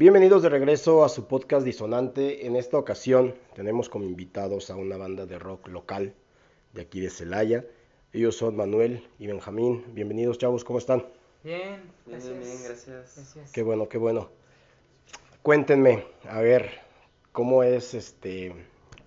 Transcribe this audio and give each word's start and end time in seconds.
Bienvenidos 0.00 0.40
de 0.40 0.48
regreso 0.48 1.04
a 1.04 1.10
su 1.10 1.26
podcast 1.26 1.62
Disonante. 1.62 2.46
En 2.46 2.56
esta 2.56 2.78
ocasión 2.78 3.34
tenemos 3.54 3.90
como 3.90 4.06
invitados 4.06 4.70
a 4.70 4.76
una 4.76 4.96
banda 4.96 5.26
de 5.26 5.38
rock 5.38 5.68
local 5.68 6.14
de 6.72 6.80
aquí 6.80 7.02
de 7.02 7.10
Celaya. 7.10 7.66
Ellos 8.14 8.34
son 8.34 8.56
Manuel 8.56 9.06
y 9.18 9.26
Benjamín. 9.26 9.84
Bienvenidos, 9.92 10.38
chavos, 10.38 10.64
¿cómo 10.64 10.78
están? 10.78 11.04
Bien, 11.44 11.82
Bien, 12.06 12.18
gracias. 12.18 12.32
bien, 12.32 12.50
bien, 12.50 12.62
gracias. 12.64 13.14
Gracias. 13.14 13.52
Qué 13.52 13.62
bueno, 13.62 13.90
qué 13.90 13.98
bueno. 13.98 14.30
Cuéntenme, 15.42 16.06
a 16.26 16.40
ver, 16.40 16.70
¿cómo 17.32 17.62
es 17.62 17.92
este, 17.92 18.54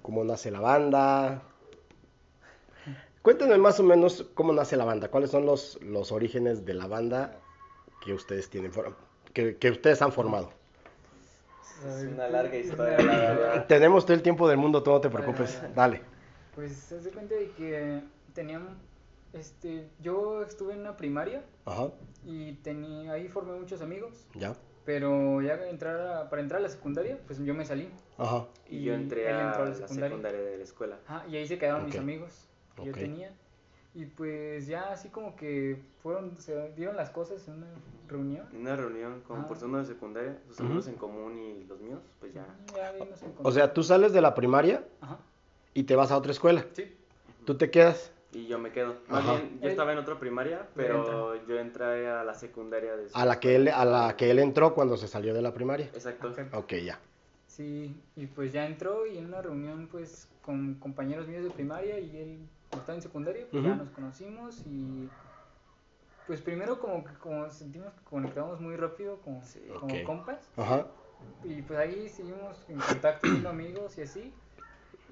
cómo 0.04 0.24
nace 0.24 0.52
la 0.52 0.60
banda? 0.60 1.42
Cuéntenme 3.24 3.58
más 3.58 3.80
o 3.80 3.84
menos 3.84 4.28
cómo 4.36 4.54
nace 4.54 4.78
la 4.78 4.86
banda, 4.86 5.10
cuáles 5.10 5.32
son 5.32 5.48
los, 5.48 5.82
los 5.82 6.12
orígenes 6.12 6.66
de 6.66 6.76
la 6.76 6.86
banda 6.86 7.42
que 8.06 8.14
ustedes 8.14 8.48
tienen, 8.52 8.72
que, 9.34 9.58
que 9.58 9.72
ustedes 9.72 10.00
han 10.04 10.12
formado. 10.12 10.62
Es 11.86 12.08
una 12.08 12.28
larga 12.30 12.56
historia, 12.56 12.98
la 13.02 13.18
verdad. 13.18 13.68
Tenemos 13.68 14.06
todo 14.06 14.16
el 14.16 14.22
tiempo 14.22 14.48
del 14.48 14.58
mundo, 14.58 14.84
tú 14.84 14.92
no 14.92 15.02
te 15.02 15.10
preocupes, 15.10 15.62
dale. 15.76 16.02
Pues 16.56 16.74
se 16.74 16.98
hace 16.98 17.10
cuenta 17.12 17.36
de 17.36 17.50
que 17.52 18.02
teníamos, 18.34 18.74
este, 19.34 19.90
yo 20.00 20.44
estuve 20.44 20.74
en 20.74 20.82
una 20.82 20.96
primaria 20.96 21.44
Ajá, 21.66 21.90
y 22.24 22.54
tenía, 22.58 23.12
ahí 23.14 23.28
formé 23.28 23.54
muchos 23.60 23.82
amigos, 23.82 24.28
ya, 24.36 24.56
pero 24.86 25.42
ya 25.42 25.56
entrar 25.68 26.00
a- 26.00 26.30
para 26.30 26.42
entrar 26.42 26.60
a 26.60 26.64
la 26.64 26.70
secundaria, 26.70 27.18
pues 27.26 27.40
yo 27.44 27.54
me 27.54 27.66
salí. 27.66 27.90
ajá, 28.18 28.46
Y 28.70 28.84
yo 28.84 28.94
entré 28.94 29.28
a 29.32 29.48
entró 29.48 29.66
la 29.66 29.74
secundaria. 29.76 30.18
de 30.42 30.58
la 30.58 30.64
escuela. 30.64 31.00
Ajá, 31.08 31.26
y 31.28 31.36
ahí 31.38 31.48
se 31.48 31.58
quedaron 31.58 31.86
mis 31.86 31.96
amigos 31.96 32.48
que 32.76 32.82
Ok. 32.82 32.88
yo 32.88 32.94
tenía. 32.94 33.34
Y 33.96 34.06
pues 34.06 34.66
ya 34.68 34.92
así 34.92 35.10
como 35.10 35.36
que 35.36 35.78
fueron, 36.02 36.36
se 36.38 36.72
dieron 36.74 36.96
las 36.96 37.12
cosas 37.12 37.48
en 37.48 37.56
una 37.56 37.68
reunión. 38.08 38.48
En 38.52 38.62
una 38.62 38.76
reunión 38.76 39.22
con 39.28 39.42
Ah. 39.42 39.48
personas 39.48 39.88
de 39.88 39.94
secundaria, 39.94 40.38
sus 40.48 40.60
amigos 40.62 40.88
en 40.88 40.96
común 40.96 41.38
y 41.38 41.64
los 41.66 41.80
míos, 41.80 42.02
pues 42.20 42.34
ya. 42.34 42.46
Ya 42.76 42.90
ahí 42.90 43.00
nos 43.08 43.20
O 43.46 43.52
sea, 43.52 43.72
tú 43.74 43.84
sales 43.84 44.12
de 44.12 44.22
la 44.22 44.34
primaria 44.34 44.84
Ajá, 45.02 45.20
y 45.76 45.84
te 45.84 45.96
vas 45.96 46.12
a 46.12 46.18
otra 46.18 46.32
escuela, 46.32 46.66
sí. 46.74 46.92
tú 47.46 47.56
te 47.56 47.70
quedas, 47.70 48.10
Y 48.36 48.48
yo 48.48 48.58
me 48.58 48.72
quedo. 48.72 48.96
Más 49.10 49.24
Ajá. 49.24 49.34
bien, 49.36 49.60
yo 49.60 49.66
Él- 49.66 49.70
estaba 49.70 49.92
en 49.94 50.00
otra 50.00 50.18
primaria, 50.20 50.68
pero 50.76 51.36
yo 51.46 51.60
entré 51.60 52.08
a 52.10 52.24
la 52.24 52.34
secundaria 52.34 52.96
de 52.98 53.10
su 53.10 53.16
a 53.16 53.26
la 53.28 53.40
que 53.40 53.56
él, 53.56 53.68
a 53.68 53.86
la 53.86 54.18
que 54.18 54.32
él 54.32 54.40
entró 54.40 54.74
cuando 54.74 54.98
se 54.98 55.08
salió 55.08 55.36
de 55.36 55.44
la 55.44 55.54
primaria. 55.54 55.86
Exacto. 55.94 56.30
Ok. 56.30 56.40
Ok, 56.56 56.74
ya. 56.84 56.98
Sí, 57.46 57.96
y 58.16 58.26
pues 58.26 58.52
ya 58.52 58.66
entró 58.66 59.06
y 59.06 59.20
en 59.20 59.26
una 59.28 59.44
reunión 59.44 59.88
pues 59.92 60.28
con 60.42 60.74
compañeros 60.80 61.28
míos 61.28 61.44
de 61.44 61.52
primaria 61.52 62.00
y 62.00 62.18
él 62.18 62.40
como 62.74 62.82
estaba 62.82 62.96
en 62.96 63.02
secundaria, 63.04 63.46
pues 63.52 63.64
ya 63.64 63.76
nos 63.76 63.90
conocimos 63.90 64.64
y 64.66 65.08
pues 66.26 66.42
primero 66.42 66.80
como 66.80 67.04
que 67.04 67.14
como 67.20 67.50
sentimos 67.52 67.94
que 67.94 68.04
conectamos 68.04 68.60
muy 68.60 68.76
rápido 68.76 69.18
como, 69.22 69.44
Sí. 69.44 69.60
como 69.80 70.04
compas 70.04 70.40
Ajá, 70.58 70.88
y 71.44 71.62
pues 71.62 71.78
ahí 71.80 72.10
seguimos 72.10 72.66
en 72.70 72.80
contacto 72.80 73.28
siendo 73.28 73.50
amigos 73.50 73.98
y 73.98 74.02
así 74.02 74.34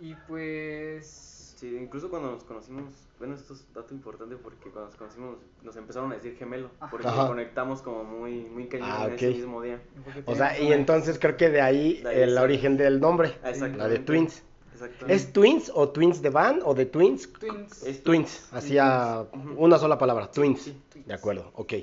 y 0.01 0.15
pues 0.27 1.37
Sí, 1.57 1.77
incluso 1.79 2.09
cuando 2.09 2.31
nos 2.31 2.43
conocimos, 2.43 3.07
bueno, 3.19 3.35
esto 3.35 3.53
es 3.53 3.71
dato 3.71 3.93
importante 3.93 4.35
porque 4.35 4.71
cuando 4.71 4.85
nos 4.85 4.95
conocimos 4.95 5.37
nos 5.61 5.75
empezaron 5.75 6.11
a 6.11 6.15
decir 6.15 6.35
gemelo, 6.35 6.71
porque 6.89 7.07
Ajá. 7.07 7.27
conectamos 7.27 7.83
como 7.83 8.03
muy, 8.03 8.45
muy 8.45 8.67
cañón 8.67 8.89
Ah, 8.91 9.05
en 9.05 9.13
ese 9.13 9.29
mismo 9.29 9.61
día. 9.61 9.79
o 10.25 10.33
sea, 10.33 10.59
y 10.59 10.73
entonces 10.73 11.19
creo 11.19 11.37
que 11.37 11.49
de 11.51 11.61
ahí 11.61 12.01
De 12.01 12.09
ahí 12.09 12.21
el 12.21 12.31
sí. 12.31 12.37
origen 12.37 12.77
del 12.77 12.99
nombre, 12.99 13.35
la 13.77 13.87
de 13.87 13.99
Twins. 13.99 14.43
Exactamente. 14.81 15.13
¿Es 15.13 15.33
Twins 15.33 15.71
o 15.73 15.89
Twins 15.89 16.21
de 16.21 16.29
Van 16.29 16.59
o 16.63 16.73
de 16.73 16.85
Twins? 16.85 17.31
Twins. 17.33 17.83
Es- 17.83 18.03
Twins, 18.03 18.49
así 18.51 18.77
a 18.77 19.25
Ujú. 19.33 19.53
una 19.65 19.77
sola 19.77 19.97
palabra, 19.97 20.31
Twins. 20.31 20.61
Sí. 20.61 21.03
De 21.05 21.13
acuerdo, 21.13 21.51
ok. 21.55 21.73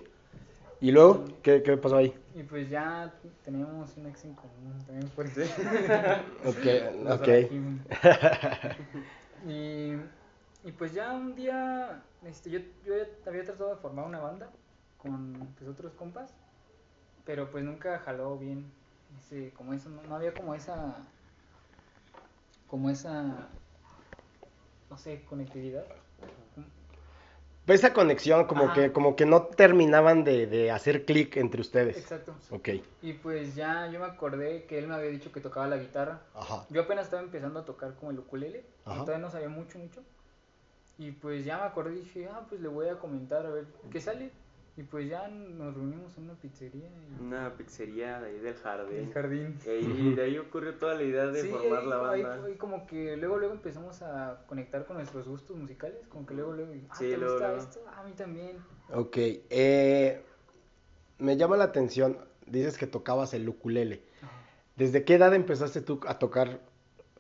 ¿Y 0.81 0.93
luego 0.93 1.25
qué, 1.43 1.63
qué 1.63 1.77
pasó 1.77 1.97
ahí? 1.97 2.15
Y 2.37 2.45
pues 2.45 2.71
ya 2.71 3.13
teníamos 3.45 3.97
un 3.97 4.07
ex 4.07 4.25
en 4.25 4.35
común 4.35 4.75
también 4.87 5.11
eso. 5.37 5.55
Ok, 6.45 7.21
ok. 7.21 7.29
y, 9.49 9.93
y 10.65 10.73
pues 10.77 10.93
ya 10.95 11.13
un 11.13 11.35
día, 11.35 12.03
este, 12.25 12.51
yo, 12.51 12.61
yo 12.85 12.95
había 13.27 13.45
tratado 13.45 13.71
de 13.71 13.77
formar 13.77 14.07
una 14.07 14.21
banda 14.21 14.51
con 14.99 15.49
pues, 15.59 15.69
otros 15.69 15.93
compas, 15.95 16.33
pero 17.25 17.51
pues 17.51 17.65
nunca 17.65 17.99
jaló 17.99 18.39
bien, 18.39 18.71
ese, 19.19 19.53
como 19.55 19.73
eso, 19.75 19.89
no, 19.91 20.03
no 20.05 20.15
había 20.15 20.33
como 20.33 20.55
esa, 20.55 20.97
como 22.69 22.91
esa, 22.91 23.49
no 24.91 24.99
sé, 24.99 25.25
conectividad. 25.25 25.85
Esa 27.67 27.93
conexión 27.93 28.47
como 28.47 28.65
Ajá. 28.65 28.75
que, 28.75 28.93
como 28.93 29.15
que 29.15 29.27
no 29.27 29.43
terminaban 29.43 30.25
de, 30.25 30.47
de 30.47 30.71
hacer 30.71 31.05
clic 31.05 31.37
entre 31.37 31.61
ustedes. 31.61 31.99
Exacto. 31.99 32.35
Ok, 32.51 32.69
Y 33.03 33.13
pues 33.15 33.55
ya 33.55 33.89
yo 33.89 34.01
me 34.01 34.07
acordé 34.07 34.65
que 34.65 34.79
él 34.79 34.89
me 34.89 34.95
había 34.95 35.11
dicho 35.11 35.31
que 35.33 35.41
tocaba 35.41 35.67
la 35.67 35.77
guitarra. 35.77 36.23
ajá. 36.35 36.65
Yo 36.71 36.81
apenas 36.83 37.05
estaba 37.05 37.23
empezando 37.23 37.61
a 37.61 37.65
tocar 37.67 37.95
como 37.97 38.11
el 38.11 38.21
ukulele, 38.21 38.65
Ajá. 38.87 39.05
todavía 39.05 39.19
no 39.27 39.31
sabía 39.31 39.51
mucho, 39.51 39.79
mucho. 39.79 40.03
Y 40.97 41.11
pues 41.13 41.45
ya 41.45 41.59
me 41.59 41.65
acordé 41.65 41.97
y 41.97 42.01
dije, 42.01 42.29
ah, 42.33 42.47
pues 42.49 42.61
le 42.63 42.69
voy 42.69 42.89
a 42.89 42.99
comentar 42.99 43.45
a 43.45 43.51
ver 43.51 43.67
qué 43.91 44.01
sale. 44.01 44.31
Y 44.79 44.85
pues 44.85 45.09
ya 45.09 45.27
nos 45.27 45.75
reunimos 45.75 46.17
en 46.19 46.25
una 46.27 46.35
pizzería 46.35 46.87
y 46.89 47.21
Una 47.21 47.53
pizzería 47.57 48.21
de 48.21 48.29
ahí 48.29 48.39
del 48.39 48.55
jardín. 48.55 48.97
el 48.99 49.13
jardín. 49.13 49.59
Y 49.67 49.69
ahí- 49.71 50.15
de 50.15 50.23
ahí 50.23 50.39
ocurrió 50.39 50.77
toda 50.77 50.95
la 50.95 51.03
idea 51.03 51.27
de 51.27 51.43
Sí, 51.43 51.49
formar 51.49 51.81
ahí, 51.81 51.89
la 51.89 52.11
ahí 52.11 52.23
banda. 52.23 52.39
fue 52.43 52.57
como 52.57 52.87
que 52.87 53.17
luego 53.17 53.39
luego 53.39 53.55
empezamos 53.55 54.01
a 54.03 54.45
conectar 54.47 54.87
con 54.87 54.99
nuestros 54.99 55.27
gustos 55.27 55.57
musicales, 55.57 56.07
como 56.07 56.25
que 56.25 56.35
luego 56.35 56.53
luego, 56.53 56.73
ah, 56.91 56.95
Sí, 56.97 57.07
¿te 57.11 57.17
luego, 57.19 57.33
gusta 57.35 57.49
luego. 57.49 57.63
esto? 57.63 57.81
Ah, 57.89 58.01
a 58.01 58.05
mí 58.05 58.13
también. 58.13 58.59
Ok, 58.95 59.17
eh, 59.51 60.23
me 61.19 61.37
llama 61.37 61.57
la 61.57 61.65
atención, 61.65 62.17
dices 62.47 62.79
que 62.79 62.87
tocabas 62.87 63.35
el 63.35 63.49
ukulele. 63.49 64.05
Ajá. 64.23 64.31
¿Desde 64.77 65.05
qué 65.05 65.15
edad 65.15 65.35
empezaste 65.35 65.81
tú 65.81 65.99
a 66.07 66.21
tocar 66.21 66.61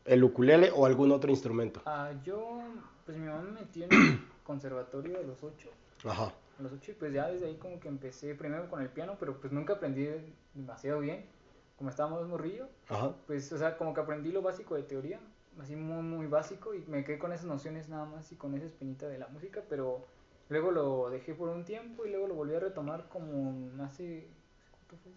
el 0.04 0.22
ukulele 0.22 0.70
o 0.72 0.86
algún 0.86 1.10
otro 1.10 1.30
instrumento? 1.30 1.82
Ah, 1.86 2.12
yo, 2.24 2.60
pues 3.04 3.18
mi 3.18 3.26
mamá 3.26 3.42
me 3.42 3.50
metió 3.62 3.84
en 3.84 3.92
el 3.92 3.98
conservatorio 4.44 5.18
a 5.18 5.22
los 5.22 5.42
ocho. 5.42 5.70
Ajá, 6.04 6.32
a 6.58 6.62
los 6.62 6.72
ocho 6.72 6.92
y 6.92 6.94
pues 6.94 7.12
ya 7.12 7.28
desde 7.28 7.46
ahí 7.46 7.56
como 7.56 7.78
que 7.80 7.88
empecé 7.88 8.34
primero 8.34 8.68
con 8.68 8.82
el 8.82 8.88
piano, 8.88 9.16
pero 9.18 9.40
pues 9.40 9.52
nunca 9.52 9.74
aprendí 9.74 10.08
demasiado 10.54 11.00
bien, 11.00 11.24
como 11.76 11.90
estaba 11.90 12.10
más 12.10 12.26
morrillo, 12.26 12.68
ajá. 12.88 13.14
pues 13.26 13.52
o 13.52 13.58
sea, 13.58 13.76
como 13.76 13.94
que 13.94 14.00
aprendí 14.00 14.32
lo 14.32 14.42
básico 14.42 14.74
de 14.74 14.82
teoría, 14.82 15.20
así 15.60 15.76
muy 15.76 16.02
muy 16.02 16.26
básico 16.26 16.74
y 16.74 16.80
me 16.86 17.04
quedé 17.04 17.18
con 17.18 17.32
esas 17.32 17.46
nociones 17.46 17.88
nada 17.88 18.06
más 18.06 18.30
y 18.32 18.36
con 18.36 18.54
esa 18.54 18.66
espinita 18.66 19.08
de 19.08 19.18
la 19.18 19.28
música, 19.28 19.62
pero 19.68 20.06
luego 20.48 20.70
lo 20.70 21.10
dejé 21.10 21.34
por 21.34 21.48
un 21.48 21.64
tiempo 21.64 22.06
y 22.06 22.10
luego 22.10 22.26
lo 22.26 22.34
volví 22.34 22.54
a 22.54 22.60
retomar 22.60 23.08
como 23.08 23.82
hace, 23.82 24.28
¿cuánto 24.70 24.96
fue? 24.96 25.12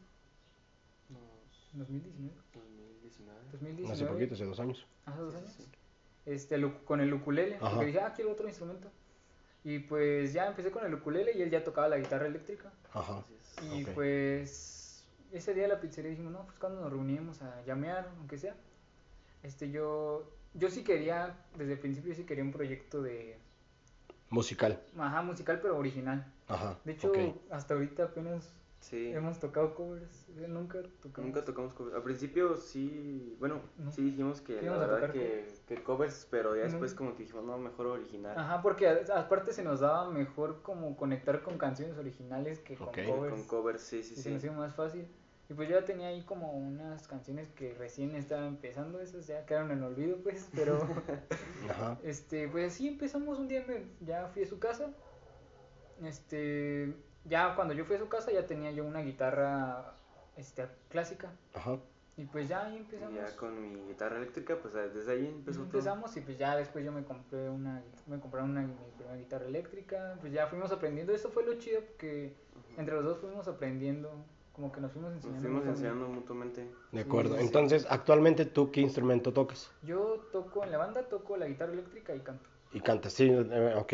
2019, 1.74 3.40
2019. 3.52 3.94
Hace 3.94 4.06
poquito, 4.06 4.34
hace 4.34 4.46
dos 4.46 4.60
años. 4.60 4.86
Hace 5.06 5.20
dos 5.20 5.36
años. 5.36 5.58
Este, 6.26 6.74
con 6.86 7.02
el 7.02 7.14
ukulele. 7.14 7.56
Ajá. 7.56 7.70
Porque 7.70 7.86
dije, 7.88 8.00
ah, 8.00 8.14
quiero 8.14 8.32
otro 8.32 8.48
instrumento. 8.48 8.90
Y 9.64 9.80
pues 9.80 10.34
ya 10.34 10.48
empecé 10.48 10.72
con 10.72 10.86
el 10.86 10.94
ukulele 10.94 11.34
y 11.38 11.42
él 11.42 11.50
ya 11.50 11.64
tocaba 11.64 11.88
la 11.88 11.98
guitarra 11.98 12.28
eléctrica. 12.28 12.72
Ajá. 12.94 13.24
Y 13.74 13.86
pues 13.86 15.06
ese 15.32 15.54
día 15.54 15.68
la 15.68 15.80
pizzería 15.80 16.10
dijimos, 16.12 16.34
no, 16.34 16.46
pues 16.46 16.58
cuando 16.58 16.82
nos 16.82 16.92
reuníamos 16.92 17.42
a 17.42 17.62
llamear, 17.66 18.10
aunque 18.18 18.38
sea. 18.38 18.56
Este, 19.44 19.72
yo, 19.72 20.30
yo 20.54 20.70
sí 20.70 20.84
quería, 20.84 21.36
desde 21.58 21.74
el 21.74 21.80
principio 21.80 22.14
sí 22.16 22.24
quería 22.24 22.44
un 22.44 22.52
proyecto 22.52 23.02
de, 23.02 23.38
Musical. 24.32 24.82
ajá, 24.98 25.22
musical, 25.22 25.60
pero 25.62 25.78
original. 25.78 26.26
Ajá. 26.48 26.80
De 26.86 26.94
hecho, 26.94 27.12
hasta 27.50 27.74
ahorita 27.74 28.06
apenas 28.06 28.50
Sí. 28.82 29.12
hemos 29.14 29.40
tocado 29.40 29.74
covers. 29.76 30.28
Nunca 30.50 30.82
tocamos. 31.02 31.28
Nunca 31.28 31.46
tocamos 31.46 31.74
covers. 31.74 31.96
Al 31.96 32.04
principio 32.04 32.58
sí, 32.58 33.36
bueno, 33.40 33.62
No. 33.78 33.92
sí 33.92 34.02
dijimos 34.02 34.42
que 34.42 34.62
la 34.62 34.76
verdad 34.78 35.12
que, 35.12 35.48
que 35.68 35.82
covers, 35.84 36.28
pero 36.30 36.56
ya 36.56 36.64
después 36.64 36.92
No. 36.94 36.98
como 36.98 37.16
que 37.16 37.24
dijimos, 37.24 37.46
no, 37.46 37.58
mejor 37.58 37.86
original. 37.88 38.38
Ajá, 38.38 38.62
porque 38.62 38.90
aparte 39.14 39.54
se 39.54 39.64
nos 39.64 39.80
daba 39.82 40.10
mejor 40.10 40.62
como 40.64 40.98
conectar 40.98 41.42
con 41.44 41.58
canciones 41.58 41.98
originales 41.98 42.60
que 42.60 42.76
con 42.76 42.88
covers. 42.88 43.34
Con 43.34 43.44
covers, 43.44 43.82
sí, 43.82 44.04
sí, 44.04 44.16
y 44.18 44.22
se 44.22 44.32
nos 44.32 44.44
hizo 44.44 44.54
más 44.54 44.74
fácil. 44.76 45.08
Y 45.50 45.54
pues 45.54 45.68
yo 45.70 45.78
ya 45.80 45.86
tenía 45.86 46.08
ahí 46.08 46.24
como 46.24 46.54
unas 46.54 47.08
canciones 47.10 47.50
que 47.52 47.74
recién 47.74 48.16
estaban 48.16 48.46
empezando, 48.48 49.00
esas 49.02 49.28
ya 49.28 49.46
quedaron 49.46 49.72
en 49.72 49.84
olvido 49.84 50.18
pues, 50.24 50.50
pero 50.56 50.80
Ajá. 51.70 52.00
este, 52.04 52.48
pues 52.48 52.74
así 52.74 52.88
empezamos 52.88 53.38
un 53.38 53.48
día, 53.50 53.64
me- 53.68 53.84
ya 54.06 54.28
fui 54.28 54.44
a 54.44 54.48
su 54.48 54.60
casa, 54.60 54.92
este, 56.04 56.94
ya 57.26 57.56
cuando 57.56 57.74
yo 57.74 57.86
fui 57.86 57.96
a 57.96 58.00
su 58.00 58.08
casa 58.10 58.32
ya 58.32 58.46
tenía 58.46 58.72
yo 58.72 58.84
una 58.86 59.02
guitarra, 59.02 59.94
este, 60.38 60.68
clásica, 60.90 61.30
Ajá. 61.54 61.78
y 62.18 62.26
pues 62.26 62.48
ya 62.50 62.66
ahí 62.66 62.76
Y 62.76 62.78
empezamos. 62.80 63.14
ya 63.16 63.36
con 63.36 63.62
mi 63.74 63.80
guitarra 63.88 64.18
eléctrica, 64.18 64.58
pues 64.62 64.74
desde 64.74 65.12
ahí 65.12 65.28
empezó 65.28 65.60
todo. 65.60 65.66
empezamos 65.66 66.16
y 66.18 66.22
pues 66.22 66.38
ya 66.38 66.56
después 66.56 66.84
yo 66.86 66.92
me 66.92 67.04
compré 67.04 67.50
una 67.50 67.82
me 68.08 68.20
compré 68.20 68.42
una 68.42 68.62
mi 68.62 68.74
primera 68.98 69.18
guitarra 69.18 69.46
eléctrica 69.46 70.18
pues 70.22 70.34
ya 70.34 70.48
fuimos 70.48 70.72
aprendiendo 70.72 71.14
eso 71.14 71.30
fue 71.30 71.46
lo 71.46 71.56
chido 71.56 71.82
porque 71.82 72.34
entre 72.78 72.96
los 72.96 73.04
dos 73.06 73.18
fuimos 73.20 73.48
aprendiendo 73.48 74.10
como 74.54 74.72
que 74.72 74.82
nos 74.82 74.92
fuimos 74.92 75.12
Nos 75.14 75.24
enseñando 75.26 75.42
fuimos 75.62 75.66
mutuamente. 75.66 75.88
enseñando 75.88 76.08
mutuamente. 76.14 76.72
De 76.92 77.02
acuerdo. 77.02 77.36
sí, 77.36 77.40
sí. 77.40 77.46
Entonces, 77.48 77.88
actualmente 77.90 78.46
tú 78.46 78.70
qué 78.72 78.82
instrumento 78.82 79.32
tocas? 79.32 79.72
yo 79.84 80.28
toco 80.34 80.64
en 80.66 80.72
la 80.72 80.78
banda 80.78 81.04
toco 81.04 81.38
la 81.38 81.48
guitarra 81.48 81.72
eléctrica 81.74 82.14
y 82.14 82.20
canto 82.20 82.50
Y 82.74 82.82
cantas, 82.82 83.14
sí, 83.14 83.30
eh, 83.30 83.76
ok. 83.78 83.94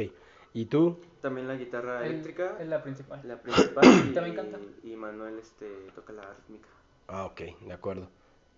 ¿Y 0.58 0.66
tú? 0.66 0.98
También 1.22 1.48
la 1.48 1.56
guitarra 1.56 2.04
El- 2.06 2.14
eléctrica, 2.14 2.58
es 2.60 2.68
la 2.68 2.82
principal 2.82 3.22
la 3.28 3.42
principal, 3.42 3.86
y, 4.10 4.14
También 4.14 4.36
canta. 4.36 4.60
y 4.84 4.96
Manuel 4.96 5.38
este, 5.40 5.68
toca 5.96 6.14
la 6.14 6.34
rítmica. 6.34 6.68
Ah, 7.08 7.26
ok, 7.26 7.42
de 7.66 7.74
acuerdo. 7.74 8.10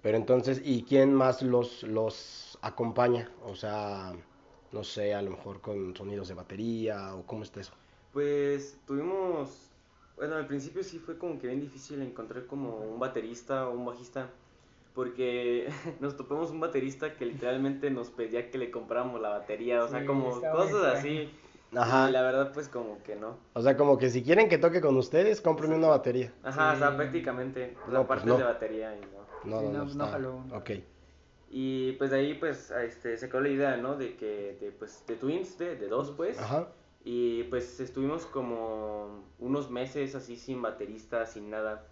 Pero 0.01 0.17
entonces, 0.17 0.61
¿y 0.63 0.83
quién 0.83 1.13
más 1.13 1.41
los, 1.41 1.83
los 1.83 2.57
acompaña? 2.61 3.29
O 3.43 3.55
sea, 3.55 4.13
no 4.71 4.83
sé, 4.83 5.13
a 5.13 5.21
lo 5.21 5.31
mejor 5.31 5.61
con 5.61 5.95
sonidos 5.95 6.27
de 6.29 6.33
batería 6.35 7.15
o 7.15 7.25
cómo 7.25 7.43
está 7.43 7.59
eso. 7.61 7.73
Pues 8.11 8.79
tuvimos, 8.85 9.71
bueno, 10.15 10.35
al 10.35 10.47
principio 10.47 10.83
sí 10.83 10.99
fue 10.99 11.17
como 11.17 11.37
que 11.39 11.47
bien 11.47 11.59
difícil 11.61 12.01
encontrar 12.01 12.47
como 12.47 12.77
un 12.79 12.99
baterista 12.99 13.67
o 13.67 13.73
un 13.77 13.85
bajista, 13.85 14.31
porque 14.93 15.69
nos 15.99 16.17
topamos 16.17 16.51
un 16.51 16.59
baterista 16.59 17.15
que 17.17 17.25
literalmente 17.25 17.91
nos 17.91 18.09
pedía 18.09 18.49
que 18.49 18.57
le 18.57 18.71
compráramos 18.71 19.21
la 19.21 19.29
batería, 19.29 19.83
o 19.83 19.87
sea, 19.87 19.99
Sí, 19.99 20.05
como 20.05 20.49
cosas 20.49 20.83
extraño. 20.83 20.97
así. 20.97 21.29
Ajá. 21.75 22.09
Y 22.09 22.13
la 22.13 22.21
verdad, 22.23 22.51
pues 22.53 22.67
como 22.67 23.01
que 23.03 23.15
no. 23.15 23.37
O 23.53 23.61
sea, 23.61 23.77
como 23.77 23.97
que 23.97 24.09
si 24.09 24.23
quieren 24.23 24.49
que 24.49 24.57
toque 24.57 24.81
con 24.81 24.97
ustedes, 24.97 25.39
cómprenme 25.41 25.75
una 25.75 25.89
batería. 25.89 26.33
Ajá, 26.43 26.73
o 26.73 26.77
sea, 26.77 26.89
Sí. 26.91 26.95
prácticamente, 26.97 27.75
No, 27.87 27.93
la 27.93 28.07
pues 28.07 28.25
no. 28.25 28.37
de 28.37 28.43
batería 28.43 28.95
y 28.95 29.01
no. 29.01 29.19
No, 29.43 29.59
Sí, 29.61 29.67
no, 29.67 29.85
no, 29.85 30.07
jaló. 30.07 30.43
Ok. 30.53 30.71
Y 31.51 31.93
pues 31.93 32.11
de 32.11 32.17
ahí 32.19 32.33
pues 32.35 32.71
este, 32.71 33.17
se 33.17 33.27
quedó 33.29 33.41
la 33.41 33.49
idea, 33.49 33.77
¿no? 33.77 33.95
De 33.95 34.15
que, 34.15 34.57
de, 34.61 34.71
pues, 34.71 35.03
de 35.07 35.15
Twins, 35.15 35.57
de, 35.57 35.75
de 35.75 35.87
dos 35.87 36.11
pues. 36.11 36.37
Ajá. 36.39 36.67
Y 37.03 37.43
pues 37.43 37.79
estuvimos 37.79 38.25
como 38.25 39.23
unos 39.39 39.71
meses 39.71 40.15
así 40.15 40.35
sin 40.35 40.61
baterista, 40.61 41.25
sin 41.25 41.49
nada. 41.49 41.85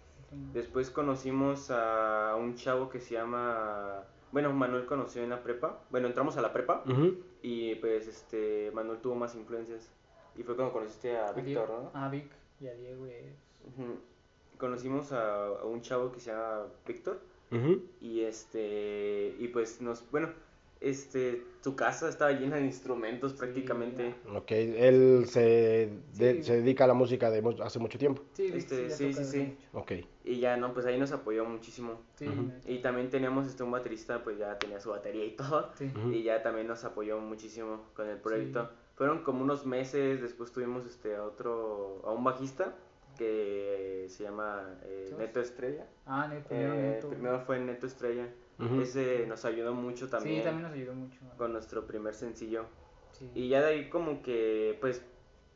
Después 0.52 0.90
conocimos 0.90 1.70
a 1.70 2.36
un 2.38 2.54
chavo 2.54 2.90
que 2.90 3.00
se 3.00 3.14
llama, 3.14 4.02
bueno, 4.30 4.52
Manuel 4.52 4.84
conoció 4.84 5.22
en 5.22 5.30
la 5.30 5.42
prepa. 5.42 5.78
Bueno, 5.90 6.06
entramos 6.06 6.36
a 6.36 6.42
la 6.42 6.52
prepa 6.52 6.82
Ujú. 6.86 7.16
Y 7.42 7.74
pues 7.76 8.06
este 8.08 8.70
Manuel 8.72 8.98
tuvo 9.00 9.14
más 9.14 9.34
influencias. 9.34 9.90
Y 10.36 10.42
fue 10.42 10.54
cuando 10.56 10.72
conociste 10.72 11.16
a 11.16 11.28
A 11.28 11.32
Víctor, 11.32 11.68
¿no? 11.68 11.90
A 11.94 12.08
Vic 12.08 12.30
y 12.60 12.68
a 12.68 12.74
Diego. 12.74 13.06
y 13.06 13.10
a 13.10 13.18
ellos. 13.18 13.36
Ujú. 13.66 13.98
Conocimos 14.58 15.12
a, 15.12 15.46
a 15.46 15.64
un 15.64 15.82
chavo 15.82 16.12
que 16.12 16.20
se 16.20 16.30
llama 16.32 16.66
Víctor 16.86 17.20
y 18.00 18.20
este 18.20 19.34
y 19.38 19.48
pues 19.48 19.80
nos, 19.80 20.08
bueno, 20.10 20.28
este 20.80 21.42
su 21.60 21.74
casa 21.74 22.08
estaba 22.08 22.30
llena 22.32 22.56
de 22.56 22.64
instrumentos 22.64 23.32
prácticamente. 23.34 24.14
Ok, 24.34 24.50
él 24.52 25.24
se, 25.26 25.90
de- 26.14 26.34
Sí. 26.36 26.42
se 26.44 26.56
dedica 26.56 26.84
a 26.84 26.86
la 26.86 26.94
música 26.94 27.30
de 27.30 27.42
hace 27.62 27.78
mucho 27.78 27.98
tiempo. 27.98 28.22
Sí, 28.32 28.50
Este, 28.54 28.88
sí, 28.90 29.12
sí, 29.12 29.24
sí. 29.24 29.56
Ok. 29.72 29.92
Y 30.24 30.38
ya 30.40 30.56
no, 30.56 30.72
pues 30.72 30.86
ahí 30.86 30.98
nos 30.98 31.10
apoyó 31.12 31.44
muchísimo. 31.44 32.00
Sí, 32.14 32.26
neta. 32.28 32.70
Y 32.70 32.78
también 32.80 33.10
teníamos 33.10 33.46
este 33.46 33.62
un 33.64 33.70
baterista, 33.72 34.22
pues 34.22 34.38
ya 34.38 34.58
tenía 34.58 34.80
su 34.80 34.90
batería 34.90 35.24
y 35.24 35.32
todo. 35.36 35.70
sí. 35.76 35.90
Ujú. 35.96 36.12
Y 36.12 36.22
ya 36.22 36.42
también 36.42 36.66
nos 36.68 36.84
apoyó 36.84 37.18
muchísimo 37.18 37.82
con 37.94 38.08
el 38.08 38.18
proyecto. 38.18 38.64
Sí. 38.66 38.70
Fueron 38.94 39.22
como 39.24 39.42
unos 39.42 39.66
meses, 39.66 40.20
después 40.22 40.52
tuvimos 40.52 40.86
este 40.86 41.16
a 41.16 41.24
otro, 41.24 42.02
a 42.04 42.12
un 42.12 42.24
bajista 42.24 42.74
que 43.16 44.06
se 44.08 44.22
llama 44.24 44.78
eh. 44.84 45.12
Neto 45.18 45.40
Estrella. 45.40 45.86
Ah, 46.06 46.28
Neto, 46.28 46.48
Eh, 46.50 46.94
Neto. 46.94 47.08
primero 47.10 47.40
fue 47.40 47.58
Neto 47.58 47.86
Estrella. 47.86 48.28
Ujú. 48.58 48.80
Ese 48.80 49.24
nos 49.26 49.44
ayudó 49.44 49.72
mucho 49.74 50.08
también, 50.08 50.38
Sí, 50.38 50.44
también 50.44 50.62
nos 50.64 50.72
ayudó 50.72 50.94
mucho. 50.94 51.20
con 51.36 51.52
nuestro 51.52 51.86
primer 51.86 52.14
sencillo. 52.14 52.64
Sí. 53.12 53.30
Y 53.34 53.48
ya 53.48 53.60
de 53.62 53.68
ahí 53.68 53.88
como 53.88 54.22
que, 54.22 54.76
pues, 54.80 55.04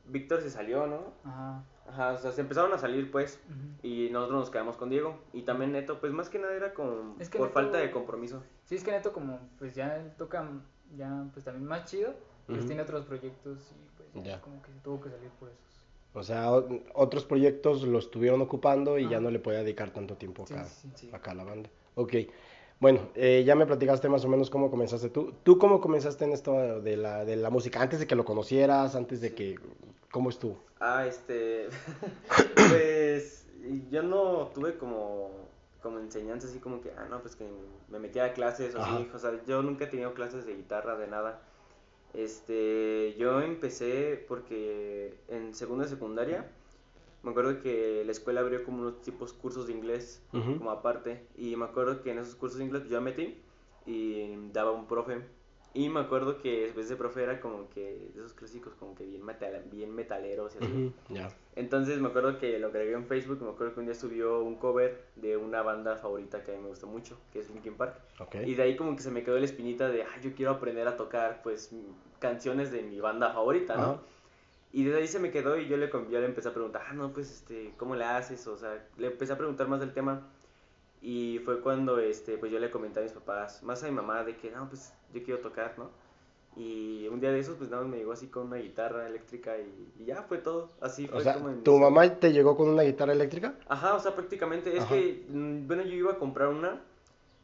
Víctor 0.06 0.40
se 0.42 0.50
salió, 0.50 0.86
¿no? 0.86 1.12
Ajá. 1.24 1.64
Ajá, 1.88 2.12
o 2.12 2.18
sea, 2.18 2.30
se 2.32 2.40
empezaron 2.40 2.72
a 2.72 2.78
salir, 2.78 3.10
pues, 3.10 3.40
ujú. 3.48 3.86
y 3.86 4.08
nosotros 4.10 4.38
nos 4.40 4.50
quedamos 4.50 4.76
con 4.76 4.88
Diego. 4.88 5.18
Y 5.32 5.42
también 5.42 5.72
Neto, 5.72 6.00
pues, 6.00 6.12
más 6.12 6.28
que 6.28 6.38
nada 6.38 6.54
era 6.54 6.74
como 6.74 7.16
Es 7.18 7.28
que 7.28 7.38
por 7.38 7.48
Neto- 7.48 7.54
falta 7.54 7.78
de 7.78 7.90
compromiso. 7.90 8.42
Sí, 8.64 8.76
es 8.76 8.84
que 8.84 8.92
Neto 8.92 9.12
como 9.12 9.40
pues 9.58 9.74
ya 9.74 10.14
toca 10.16 10.48
ya 10.96 11.24
pues 11.32 11.44
también 11.44 11.66
más 11.66 11.84
chido, 11.90 12.14
pues 12.46 12.58
Ujú. 12.58 12.66
tiene 12.68 12.82
otros 12.82 13.04
proyectos 13.06 13.72
y 13.72 13.96
pues 14.12 14.24
Ya. 14.24 14.40
como 14.40 14.62
que 14.62 14.70
tuvo 14.84 15.00
que 15.00 15.10
salir 15.10 15.30
por 15.40 15.48
esos. 15.48 15.84
O 16.14 16.22
sea, 16.22 16.50
otros 16.94 17.24
proyectos 17.24 17.82
los 17.84 18.04
estuvieron 18.04 18.40
ocupando 18.42 18.98
y 18.98 19.04
ya 19.04 19.16
Ajá. 19.16 19.20
no 19.20 19.30
le 19.30 19.38
podía 19.38 19.60
dedicar 19.60 19.90
tanto 19.90 20.16
tiempo 20.16 20.46
Sí, 20.46 20.54
acá, 20.54 20.64
sí, 20.66 20.90
sí. 20.94 21.10
acá 21.12 21.30
a 21.32 21.34
la 21.34 21.44
banda. 21.44 21.70
Ok. 21.94 22.14
Bueno, 22.82 23.10
eh, 23.14 23.44
ya 23.46 23.54
me 23.54 23.64
platicaste 23.64 24.08
más 24.08 24.24
o 24.24 24.28
menos 24.28 24.50
cómo 24.50 24.68
comenzaste 24.68 25.08
tú. 25.08 25.32
¿Tú 25.44 25.56
cómo 25.56 25.80
comenzaste 25.80 26.24
en 26.24 26.32
esto 26.32 26.80
de 26.80 26.96
la, 26.96 27.24
de 27.24 27.36
la 27.36 27.48
música? 27.48 27.80
Antes 27.80 28.00
de 28.00 28.08
que 28.08 28.16
lo 28.16 28.24
conocieras, 28.24 28.96
antes 28.96 29.20
de 29.20 29.36
que... 29.36 29.56
¿Cómo 30.10 30.30
estuvo? 30.30 30.58
Ah, 30.80 31.06
este. 31.06 31.68
pues 32.56 33.46
yo 33.88 34.02
no 34.02 34.50
tuve 34.52 34.78
como, 34.78 35.30
como 35.80 36.00
enseñanza 36.00 36.48
así 36.48 36.58
como 36.58 36.80
que, 36.80 36.90
ah, 36.98 37.06
no, 37.08 37.20
pues 37.20 37.36
que 37.36 37.46
me 37.88 38.00
metía 38.00 38.24
a 38.24 38.32
clases 38.32 38.74
o 38.74 38.82
así. 38.82 39.08
O 39.14 39.18
sea, 39.20 39.40
yo 39.46 39.62
nunca 39.62 39.84
he 39.84 39.86
tenido 39.86 40.12
clases 40.12 40.44
de 40.44 40.56
guitarra, 40.56 40.96
de 40.96 41.06
nada. 41.06 41.40
Este, 42.14 43.14
yo 43.16 43.42
empecé 43.42 44.24
porque 44.26 45.14
en 45.28 45.54
segunda 45.54 45.86
secundaria 45.86 46.50
me 47.22 47.30
acuerdo 47.30 47.60
que 47.60 48.02
la 48.04 48.12
escuela 48.12 48.40
abrió 48.40 48.64
como 48.64 48.82
unos 48.82 49.00
tipos 49.02 49.32
cursos 49.32 49.66
de 49.66 49.72
inglés 49.72 50.22
Ujú. 50.32 50.58
como 50.58 50.70
aparte 50.70 51.26
y 51.36 51.56
me 51.56 51.64
acuerdo 51.64 52.02
que 52.02 52.10
en 52.10 52.18
esos 52.18 52.34
cursos 52.34 52.58
de 52.58 52.64
inglés 52.64 52.88
yo 52.88 53.00
me 53.00 53.10
metí 53.10 53.42
y 53.86 54.36
daba 54.52 54.72
un 54.72 54.86
profe 54.86 55.22
y 55.74 55.88
me 55.88 56.00
acuerdo 56.00 56.38
que 56.38 56.66
ese 56.66 56.96
profe 56.96 57.22
era 57.22 57.40
como 57.40 57.70
que 57.70 58.10
de 58.14 58.20
esos 58.20 58.34
clásicos 58.34 58.74
como 58.74 58.94
que 58.94 59.06
bien, 59.06 59.24
metal, 59.24 59.64
bien 59.70 59.94
metaleros 59.94 60.54
y 60.54 60.58
así. 60.58 60.70
Ujú, 60.70 60.92
Ya. 61.08 61.34
Entonces 61.56 61.98
me 61.98 62.08
acuerdo 62.08 62.38
que 62.38 62.58
lo 62.58 62.66
agregué 62.66 62.92
en 62.92 63.06
Facebook 63.06 63.40
me 63.42 63.50
acuerdo 63.50 63.74
que 63.74 63.80
un 63.80 63.86
día 63.86 63.94
subió 63.94 64.42
un 64.42 64.56
cover 64.56 65.06
de 65.16 65.38
una 65.38 65.62
banda 65.62 65.96
favorita 65.96 66.44
que 66.44 66.52
a 66.52 66.56
mí 66.56 66.60
me 66.60 66.68
gusta 66.68 66.86
mucho, 66.86 67.18
que 67.32 67.38
es 67.38 67.48
Linkin 67.50 67.76
Park. 67.76 67.98
Ok. 68.20 68.36
Y 68.44 68.54
de 68.54 68.62
ahí 68.62 68.76
como 68.76 68.94
que 68.96 69.02
se 69.02 69.10
me 69.10 69.22
quedó 69.22 69.38
la 69.38 69.46
espinita 69.46 69.88
de, 69.88 70.02
ah, 70.02 70.20
yo 70.22 70.34
quiero 70.34 70.52
aprender 70.52 70.86
a 70.86 70.96
tocar 70.96 71.40
pues 71.42 71.74
canciones 72.18 72.70
de 72.70 72.82
mi 72.82 73.00
banda 73.00 73.32
favorita, 73.32 73.76
¿no? 73.76 73.82
Ajá. 73.82 74.02
Y 74.72 74.84
desde 74.84 74.98
ahí 75.00 75.08
se 75.08 75.18
me 75.18 75.30
quedó 75.30 75.58
y 75.58 75.68
yo 75.68 75.76
le, 75.76 75.90
yo 75.90 76.20
le 76.20 76.24
empecé 76.24 76.48
a 76.48 76.54
preguntar, 76.54 76.82
ah, 76.88 76.94
no, 76.94 77.12
pues, 77.12 77.30
este, 77.30 77.74
¿cómo 77.76 77.94
le 77.94 78.04
haces? 78.04 78.46
O 78.46 78.56
sea, 78.56 78.82
le 78.96 79.08
empecé 79.08 79.32
a 79.34 79.38
preguntar 79.38 79.68
más 79.68 79.80
del 79.80 79.92
tema. 79.92 80.26
Y 81.02 81.40
fue 81.44 81.60
cuando, 81.60 81.98
este, 81.98 82.38
pues 82.38 82.50
yo 82.50 82.58
le 82.58 82.70
comenté 82.70 83.00
a 83.00 83.02
mis 83.02 83.12
papás, 83.12 83.62
más 83.62 83.82
a 83.82 83.86
mi 83.86 83.92
mamá, 83.92 84.24
de 84.24 84.36
que, 84.36 84.50
no, 84.50 84.68
pues, 84.68 84.92
yo 85.12 85.22
quiero 85.22 85.40
tocar, 85.40 85.74
¿no? 85.76 85.90
Y 86.56 87.08
un 87.08 87.20
día 87.20 87.32
de 87.32 87.38
esos, 87.40 87.56
pues 87.56 87.70
nada 87.70 87.82
más 87.82 87.90
me 87.90 87.98
llegó 87.98 88.12
así 88.12 88.26
con 88.28 88.46
una 88.48 88.56
guitarra 88.56 89.06
eléctrica 89.08 89.56
y, 89.58 90.02
y 90.02 90.04
ya 90.04 90.22
fue 90.22 90.38
todo. 90.38 90.70
Así 90.80 91.06
fue 91.06 91.20
O 91.20 91.22
sea, 91.22 91.34
como 91.34 91.48
inició. 91.50 91.64
¿tu 91.64 91.78
mamá 91.78 92.14
te 92.18 92.32
llegó 92.32 92.56
con 92.56 92.68
una 92.68 92.82
guitarra 92.82 93.12
eléctrica? 93.14 93.54
Ajá, 93.68 93.94
o 93.94 94.00
sea, 94.00 94.14
prácticamente. 94.14 94.76
Es 94.76 94.84
Ajá. 94.84 94.94
que, 94.94 95.24
mm, 95.28 95.66
bueno, 95.66 95.82
yo 95.82 95.94
iba 95.94 96.12
a 96.12 96.18
comprar 96.18 96.48
una, 96.48 96.80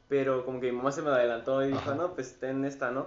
pero 0.08 0.44
como 0.44 0.60
que 0.60 0.70
mi 0.70 0.76
mamá 0.76 0.92
se 0.92 1.02
me 1.02 1.08
adelantó 1.08 1.62
y 1.64 1.68
dijo, 1.68 1.78
Ajá. 1.80 1.94
no, 1.94 2.14
pues 2.14 2.38
ten 2.38 2.64
esta, 2.64 2.90
¿no? 2.90 3.06